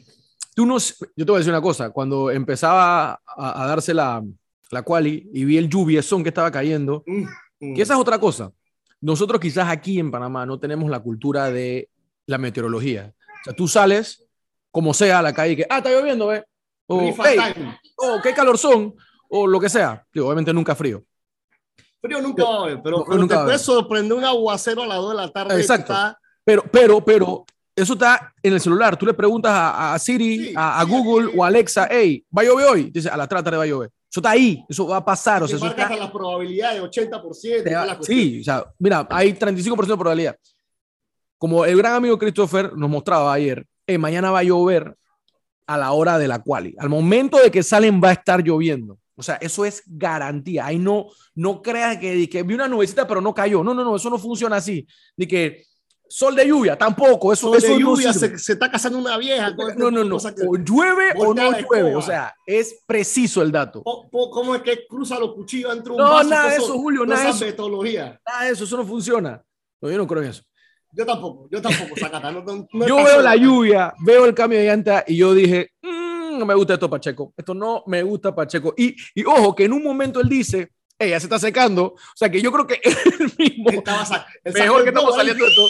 tú 0.54 0.66
no. 0.66 0.78
Yo 0.78 1.24
te 1.24 1.24
voy 1.24 1.36
a 1.36 1.38
decir 1.38 1.52
una 1.52 1.62
cosa. 1.62 1.90
Cuando 1.90 2.30
empezaba 2.30 3.20
a, 3.24 3.66
darse 3.66 3.94
la, 3.94 4.24
la 4.70 4.82
quali 4.82 5.30
y 5.32 5.44
vi 5.44 5.58
el 5.58 5.70
son 6.02 6.22
que 6.22 6.30
estaba 6.30 6.50
cayendo, 6.50 7.04
mm, 7.06 7.24
mm. 7.60 7.74
que 7.74 7.82
esa 7.82 7.94
es 7.94 8.00
otra 8.00 8.18
cosa 8.18 8.52
nosotros 9.00 9.40
quizás 9.40 9.68
aquí 9.68 9.98
en 9.98 10.10
Panamá 10.10 10.46
no 10.46 10.58
tenemos 10.58 10.90
la 10.90 11.00
cultura 11.00 11.50
de 11.50 11.88
la 12.26 12.38
meteorología. 12.38 13.14
O 13.18 13.44
sea, 13.44 13.54
tú 13.54 13.68
sales 13.68 14.26
como 14.70 14.92
sea 14.92 15.20
a 15.20 15.22
la 15.22 15.32
calle 15.32 15.52
y 15.52 15.56
que, 15.56 15.66
ah, 15.70 15.78
está 15.78 15.90
lloviendo, 15.90 16.26
¿ves? 16.26 16.44
O, 16.86 17.14
hey, 17.24 17.38
oh, 17.96 18.20
qué 18.22 18.32
calor 18.32 18.58
son, 18.58 18.94
o 19.28 19.46
lo 19.46 19.58
que 19.58 19.68
sea. 19.68 20.04
obviamente 20.14 20.52
nunca 20.52 20.74
frío. 20.74 21.02
Frío 22.00 22.20
nunca 22.20 22.44
va 22.44 22.54
a 22.54 22.62
haber, 22.64 22.82
pero, 22.82 23.04
nunca 23.08 23.38
te 23.38 23.44
puede 23.44 23.58
sorprender 23.58 24.16
un 24.16 24.24
aguacero 24.24 24.82
a 24.82 24.86
las 24.86 24.98
2 24.98 25.10
de 25.10 25.16
la 25.16 25.30
tarde. 25.30 25.60
Exacto. 25.60 25.94
Pero, 26.44 26.62
pero, 26.70 27.04
pero, 27.04 27.44
eso 27.74 27.94
está 27.94 28.32
en 28.42 28.52
el 28.52 28.60
celular. 28.60 28.96
Tú 28.96 29.04
le 29.06 29.14
preguntas 29.14 29.52
a, 29.54 29.98
Siri, 29.98 30.52
a, 30.56 30.84
Google 30.84 31.32
o 31.36 31.42
a 31.42 31.48
Alexa, 31.48 31.88
hey, 31.90 32.24
¿va 32.36 32.42
a 32.42 32.44
llover 32.44 32.66
hoy? 32.66 32.90
Dice, 32.90 33.08
a 33.08 33.16
las 33.16 33.28
3 33.28 33.38
de 33.38 33.40
la 33.40 33.44
tarde 33.44 33.56
va 33.56 33.64
a 33.64 33.66
llover. 33.66 33.90
Eso 34.16 34.20
está 34.20 34.30
ahí, 34.30 34.64
eso 34.66 34.86
va 34.86 34.96
a 34.96 35.04
pasar. 35.04 35.42
O 35.42 35.46
sea, 35.46 35.58
eso 35.58 35.66
está... 35.66 35.94
la 35.94 36.10
probabilidad 36.10 36.72
de 36.72 36.80
80%. 36.80 37.98
sí, 38.00 38.40
o 38.40 38.44
sea, 38.44 38.64
mira, 38.78 39.06
hay 39.10 39.34
35% 39.34 39.86
de 39.88 39.96
probabilidad. 39.98 40.36
Como 41.36 41.66
el 41.66 41.76
gran 41.76 41.96
amigo 41.96 42.18
Christopher 42.18 42.72
nos 42.72 42.88
mostraba 42.88 43.30
ayer, 43.30 43.66
eh, 43.86 43.98
mañana 43.98 44.30
va 44.30 44.38
a 44.38 44.42
llover 44.42 44.96
a 45.66 45.76
la 45.76 45.92
hora 45.92 46.16
de 46.16 46.28
la 46.28 46.38
quali. 46.38 46.74
Al 46.78 46.88
momento 46.88 47.36
de 47.36 47.50
que 47.50 47.62
salen 47.62 48.00
va 48.02 48.08
a 48.08 48.12
estar 48.12 48.42
lloviendo. 48.42 48.98
O 49.16 49.22
sea, 49.22 49.34
eso 49.34 49.66
es 49.66 49.82
garantía. 49.84 50.64
Ahí 50.64 50.78
no, 50.78 51.08
no 51.34 51.60
creas 51.60 51.98
que, 51.98 52.26
que 52.30 52.42
vi 52.42 52.54
una 52.54 52.68
nubecita 52.68 53.06
pero 53.06 53.20
no 53.20 53.34
cayó. 53.34 53.62
No, 53.62 53.74
no, 53.74 53.84
no, 53.84 53.96
eso 53.96 54.08
no 54.08 54.16
funciona 54.16 54.56
así. 54.56 54.86
De 55.14 55.28
que 55.28 55.66
Sol 56.08 56.34
de 56.36 56.46
lluvia, 56.46 56.76
tampoco. 56.76 57.32
Eso, 57.32 57.52
Sol 57.52 57.60
de 57.60 57.78
lluvia 57.78 58.12
se, 58.12 58.34
está 58.34 58.70
casando 58.70 58.98
una 58.98 59.16
vieja. 59.18 59.54
No, 59.76 59.90
no, 59.90 60.04
no. 60.04 60.16
O 60.16 60.56
llueve 60.56 61.12
o 61.16 61.34
no 61.34 61.52
llueve. 61.52 61.94
O 61.94 62.02
sea, 62.02 62.34
es 62.46 62.82
preciso 62.86 63.42
el 63.42 63.50
dato. 63.52 63.82
¿Cómo 63.82 64.54
es 64.54 64.62
que 64.62 64.86
cruza 64.86 65.18
los 65.18 65.34
cuchillos 65.34 65.74
entre 65.76 65.92
un 65.92 65.98
No, 65.98 66.22
nada 66.24 66.50
de 66.50 66.56
eso, 66.56 66.78
Julio. 66.78 67.04
Nada 67.04 67.24
de 67.24 67.30
eso. 67.30 67.70
Nada 68.26 68.44
de 68.44 68.50
eso, 68.50 68.64
eso 68.64 68.76
no 68.76 68.86
funciona. 68.86 69.42
No, 69.80 69.90
yo 69.90 69.98
no 69.98 70.06
creo 70.06 70.22
en 70.22 70.30
eso. 70.30 70.42
Yo 70.92 71.04
tampoco, 71.04 71.46
yo 71.50 71.60
tampoco, 71.60 71.94
Sacata. 71.96 72.32
yo 72.32 72.96
veo 72.96 73.20
la 73.20 73.36
lluvia, 73.36 73.92
veo 74.06 74.24
el 74.24 74.32
cambio 74.32 74.58
de 74.58 74.64
llanta 74.64 75.04
y 75.06 75.18
yo 75.18 75.34
dije, 75.34 75.72
mm, 75.82 76.38
no 76.38 76.46
me 76.46 76.54
gusta 76.54 76.74
esto, 76.74 76.88
Pacheco. 76.88 77.34
Esto 77.36 77.52
no 77.52 77.82
me 77.86 78.02
gusta, 78.02 78.34
Pacheco. 78.34 78.72
Y, 78.78 78.96
y 79.14 79.24
ojo, 79.26 79.54
que 79.54 79.64
en 79.64 79.74
un 79.74 79.82
momento 79.82 80.20
él 80.20 80.28
dice, 80.28 80.70
ella 80.98 81.20
se 81.20 81.26
está 81.26 81.38
secando. 81.38 81.84
O 81.84 81.98
sea, 82.14 82.30
que 82.30 82.40
yo 82.40 82.50
creo 82.50 82.66
que 82.66 82.80
él 82.82 83.32
mismo. 83.36 83.66
mejor 84.54 84.82
que 84.84 84.88
estamos 84.88 85.14
saliendo 85.14 85.44
de 85.44 85.50
esto 85.50 85.62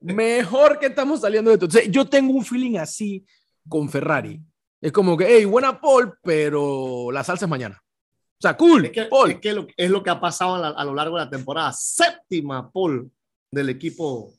Mejor 0.00 0.78
que 0.78 0.86
estamos 0.86 1.20
saliendo 1.20 1.50
de 1.50 1.64
esto. 1.64 1.90
yo 1.90 2.04
tengo 2.06 2.32
un 2.32 2.44
feeling 2.44 2.76
así 2.76 3.24
con 3.68 3.88
Ferrari. 3.88 4.40
Es 4.80 4.92
como 4.92 5.16
que, 5.16 5.26
hey, 5.26 5.44
buena 5.44 5.80
pole, 5.80 6.12
pero 6.22 7.10
la 7.10 7.24
salsa 7.24 7.46
es 7.46 7.50
mañana. 7.50 7.82
O 8.38 8.40
sea, 8.40 8.56
cool. 8.56 8.86
Es, 8.86 8.92
que, 8.92 9.08
es, 9.28 9.40
que 9.40 9.52
lo, 9.52 9.66
es 9.76 9.90
lo, 9.90 10.02
que 10.02 10.10
ha 10.10 10.20
pasado 10.20 10.56
a, 10.56 10.84
lo 10.84 10.94
largo 10.94 11.16
de 11.16 11.24
la 11.24 11.30
temporada. 11.30 11.72
Séptima 11.72 12.70
pole 12.70 13.06
del 13.50 13.70
equipo 13.70 14.32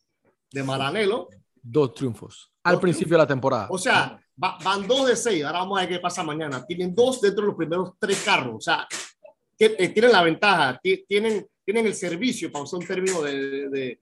de 0.52 0.64
Maranello. 0.64 1.30
Dos 1.62 1.94
triunfos 1.96 2.52
al 2.64 2.80
principio 2.80 3.16
de 3.16 3.24
la 3.24 3.28
temporada. 3.28 3.68
O 3.70 3.78
sea, 3.78 4.20
van 4.36 4.88
dos 4.88 5.08
de 5.08 5.16
seis. 5.16 5.44
Ahora 5.44 5.60
vamos 5.60 5.78
a 5.78 5.82
ver 5.82 5.90
qué 5.90 6.00
pasa 6.00 6.24
mañana. 6.24 6.66
Tienen 6.66 6.94
dos 6.94 7.22
dentro 7.22 7.42
de 7.42 7.48
los 7.48 7.58
primeros 7.58 7.94
tres 8.00 8.22
carros. 8.24 8.56
O 8.58 8.62
sea, 8.62 8.88
eh, 9.58 9.90
tienen 9.90 10.12
la 10.12 10.22
ventaja. 10.22 10.80
Tienen, 11.08 11.48
tienen 11.66 11.86
el 11.86 11.96
servicio, 11.96 12.52
para 12.52 12.64
usar 12.64 12.80
un 12.80 12.86
término 12.86 13.22
de 13.22 13.70
de 13.70 14.00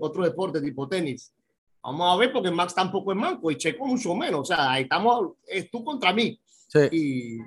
otro 0.00 0.24
deporte 0.24 0.60
tipo 0.60 0.88
tenis. 0.88 1.32
Vamos 1.82 2.14
a 2.14 2.18
ver, 2.18 2.32
porque 2.32 2.50
Max 2.50 2.74
tampoco 2.74 3.12
es 3.12 3.18
manco 3.18 3.50
y 3.50 3.56
Checo 3.56 3.86
mucho 3.86 4.14
menos. 4.14 4.40
O 4.40 4.44
sea, 4.44 4.72
ahí 4.72 4.84
estamos, 4.84 5.32
es 5.46 5.70
tú 5.70 5.84
contra 5.84 6.12
mí. 6.12 6.40
Y, 6.90 7.38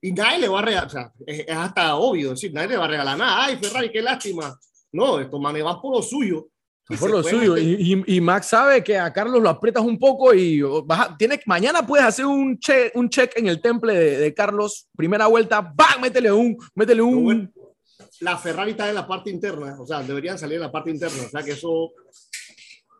y 0.00 0.12
nadie 0.12 0.40
le 0.40 0.48
va 0.48 0.58
a 0.58 0.62
regalar, 0.62 0.86
o 0.86 0.90
sea, 0.90 1.12
es, 1.26 1.48
hasta 1.48 1.96
obvio 1.96 2.30
decir, 2.30 2.52
nadie 2.52 2.68
le 2.68 2.76
va 2.76 2.84
a 2.84 2.88
regalar 2.88 3.16
nada. 3.16 3.44
Ay, 3.44 3.56
Ferrari, 3.56 3.90
qué 3.90 4.02
lástima. 4.02 4.58
No, 4.92 5.18
estos 5.18 5.40
manes 5.40 5.64
van 5.64 5.80
por 5.80 5.96
lo 5.96 6.02
suyo. 6.02 6.48
Por 7.00 7.10
lo 7.10 7.22
suyo. 7.22 7.56
Y, 7.56 8.04
y, 8.06 8.20
Max 8.20 8.48
sabe 8.48 8.84
que 8.84 8.98
a 8.98 9.10
Carlos 9.10 9.42
lo 9.42 9.48
aprietas 9.48 9.82
un 9.82 9.98
poco 9.98 10.34
y 10.34 10.60
vas 10.84 11.16
tiene, 11.16 11.40
mañana 11.46 11.86
puedes 11.86 12.04
hacer 12.04 12.26
un 12.26 12.58
check, 12.58 12.94
un 12.94 13.08
check 13.08 13.32
en 13.36 13.46
el 13.46 13.62
temple 13.62 13.94
de, 13.94 14.34
Carlos. 14.34 14.86
Primera 14.94 15.26
vuelta, 15.26 15.62
¡bam! 15.62 16.02
Métele 16.02 16.30
un, 16.30 16.58
métele 16.74 17.00
un, 17.00 17.50
la 18.20 18.36
Ferrari 18.36 18.72
está 18.72 18.88
en 18.88 18.94
la 18.94 19.06
parte 19.06 19.30
interna, 19.30 19.76
o 19.80 19.86
sea, 19.86 20.02
deberían 20.02 20.38
salir 20.38 20.56
en 20.56 20.62
la 20.62 20.72
parte 20.72 20.90
interna, 20.90 21.22
o 21.26 21.28
sea 21.28 21.42
que 21.42 21.52
eso... 21.52 21.92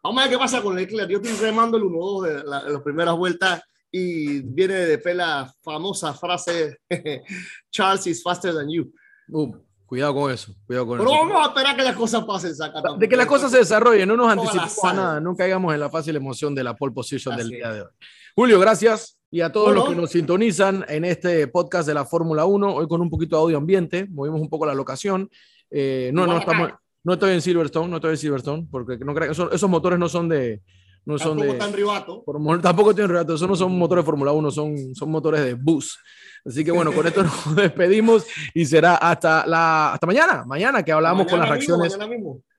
Vamos 0.02 0.20
a 0.20 0.24
ver 0.26 0.34
qué 0.34 0.38
pasa 0.38 0.60
con 0.60 0.76
Leclerc. 0.76 1.08
Yo 1.08 1.16
estoy 1.16 1.32
remando 1.32 1.78
el 1.78 1.84
1-2 1.84 2.22
de, 2.26 2.44
las 2.44 2.82
primeras 2.82 3.16
vueltas 3.16 3.62
y 3.90 4.42
viene 4.42 4.74
de 4.74 5.14
la 5.14 5.50
famosa 5.62 6.12
frase 6.12 6.78
Charles 7.70 8.06
is 8.08 8.22
faster 8.22 8.52
than 8.52 8.68
you. 8.68 8.92
Uh, 9.28 9.56
cuidado 9.86 10.14
con 10.14 10.30
eso, 10.30 10.54
cuidado 10.66 10.88
con 10.88 10.98
Pero 10.98 11.10
eso. 11.10 11.20
vamos 11.20 11.46
a 11.46 11.48
esperar 11.48 11.76
que 11.76 11.82
las 11.84 11.96
cosas 11.96 12.24
pasen. 12.24 12.54
Saca, 12.54 12.82
de 12.98 13.08
que 13.08 13.16
las 13.16 13.26
cosas 13.26 13.50
se 13.50 13.58
desarrollen, 13.58 14.06
no 14.06 14.16
nos 14.16 14.30
anticipemos 14.30 14.84
a 14.84 14.92
nada, 14.92 15.20
no 15.20 15.34
caigamos 15.36 15.72
en 15.72 15.80
la 15.80 15.88
fácil 15.88 16.16
emoción 16.16 16.54
de 16.54 16.64
la 16.64 16.74
pole 16.74 16.92
position 16.92 17.34
del 17.36 17.48
día 17.48 17.72
de 17.72 17.80
hoy. 17.82 17.88
Julio, 18.34 18.58
gracias. 18.58 19.16
Y 19.34 19.40
a 19.40 19.50
todos 19.50 19.74
los 19.74 19.88
que 19.88 19.96
nos 19.96 20.10
sintonizan 20.12 20.84
en 20.86 21.04
este 21.04 21.48
podcast 21.48 21.88
de 21.88 21.94
la 21.94 22.04
Fórmula 22.04 22.44
1, 22.44 22.72
hoy 22.72 22.86
con 22.86 23.00
un 23.00 23.10
poquito 23.10 23.34
de 23.34 23.42
audio 23.42 23.58
ambiente, 23.58 24.06
movimos 24.08 24.40
un 24.40 24.48
poco 24.48 24.64
la 24.64 24.74
locación. 24.74 25.28
Eh, 25.72 26.12
no, 26.14 26.24
no, 26.24 26.38
estamos, 26.38 26.70
no 27.02 27.14
estoy 27.14 27.32
en 27.32 27.42
Silverstone, 27.42 27.88
no 27.88 27.96
estoy 27.96 28.12
en 28.12 28.16
Silverstone, 28.16 28.68
porque 28.70 28.96
no 28.98 29.12
creo, 29.12 29.32
esos, 29.32 29.52
esos 29.52 29.68
motores 29.68 29.98
no 29.98 30.08
son 30.08 30.28
de... 30.28 30.62
No 31.04 31.18
son 31.18 31.30
tampoco 31.30 31.46
de, 31.46 31.50
están 31.50 31.72
ribato. 31.72 32.22
Por, 32.22 32.62
tampoco 32.62 32.90
están 32.90 33.08
ribato, 33.08 33.34
esos 33.34 33.48
no 33.48 33.56
son 33.56 33.76
motores 33.76 34.04
de 34.04 34.06
Fórmula 34.06 34.30
1, 34.30 34.50
son, 34.52 34.94
son 34.94 35.10
motores 35.10 35.44
de 35.44 35.54
bus. 35.54 35.98
Así 36.44 36.64
que 36.64 36.70
bueno, 36.70 36.92
con 36.92 37.04
esto 37.04 37.24
nos 37.24 37.56
despedimos 37.56 38.24
y 38.54 38.64
será 38.64 38.94
hasta, 38.94 39.44
la, 39.48 39.94
hasta 39.94 40.06
mañana, 40.06 40.44
mañana 40.46 40.84
que 40.84 40.92
hablamos 40.92 41.26
con 41.26 41.40
las 41.40 41.48
reacciones. 41.48 41.98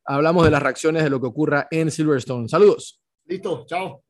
Hablamos 0.04 0.44
de 0.44 0.52
las 0.52 0.62
reacciones 0.62 1.06
de 1.06 1.10
lo 1.10 1.22
que 1.22 1.28
ocurra 1.28 1.70
en 1.72 1.90
Silverstone. 1.90 2.50
Saludos. 2.50 3.02
Listo, 3.28 3.66
chao. 3.66 4.05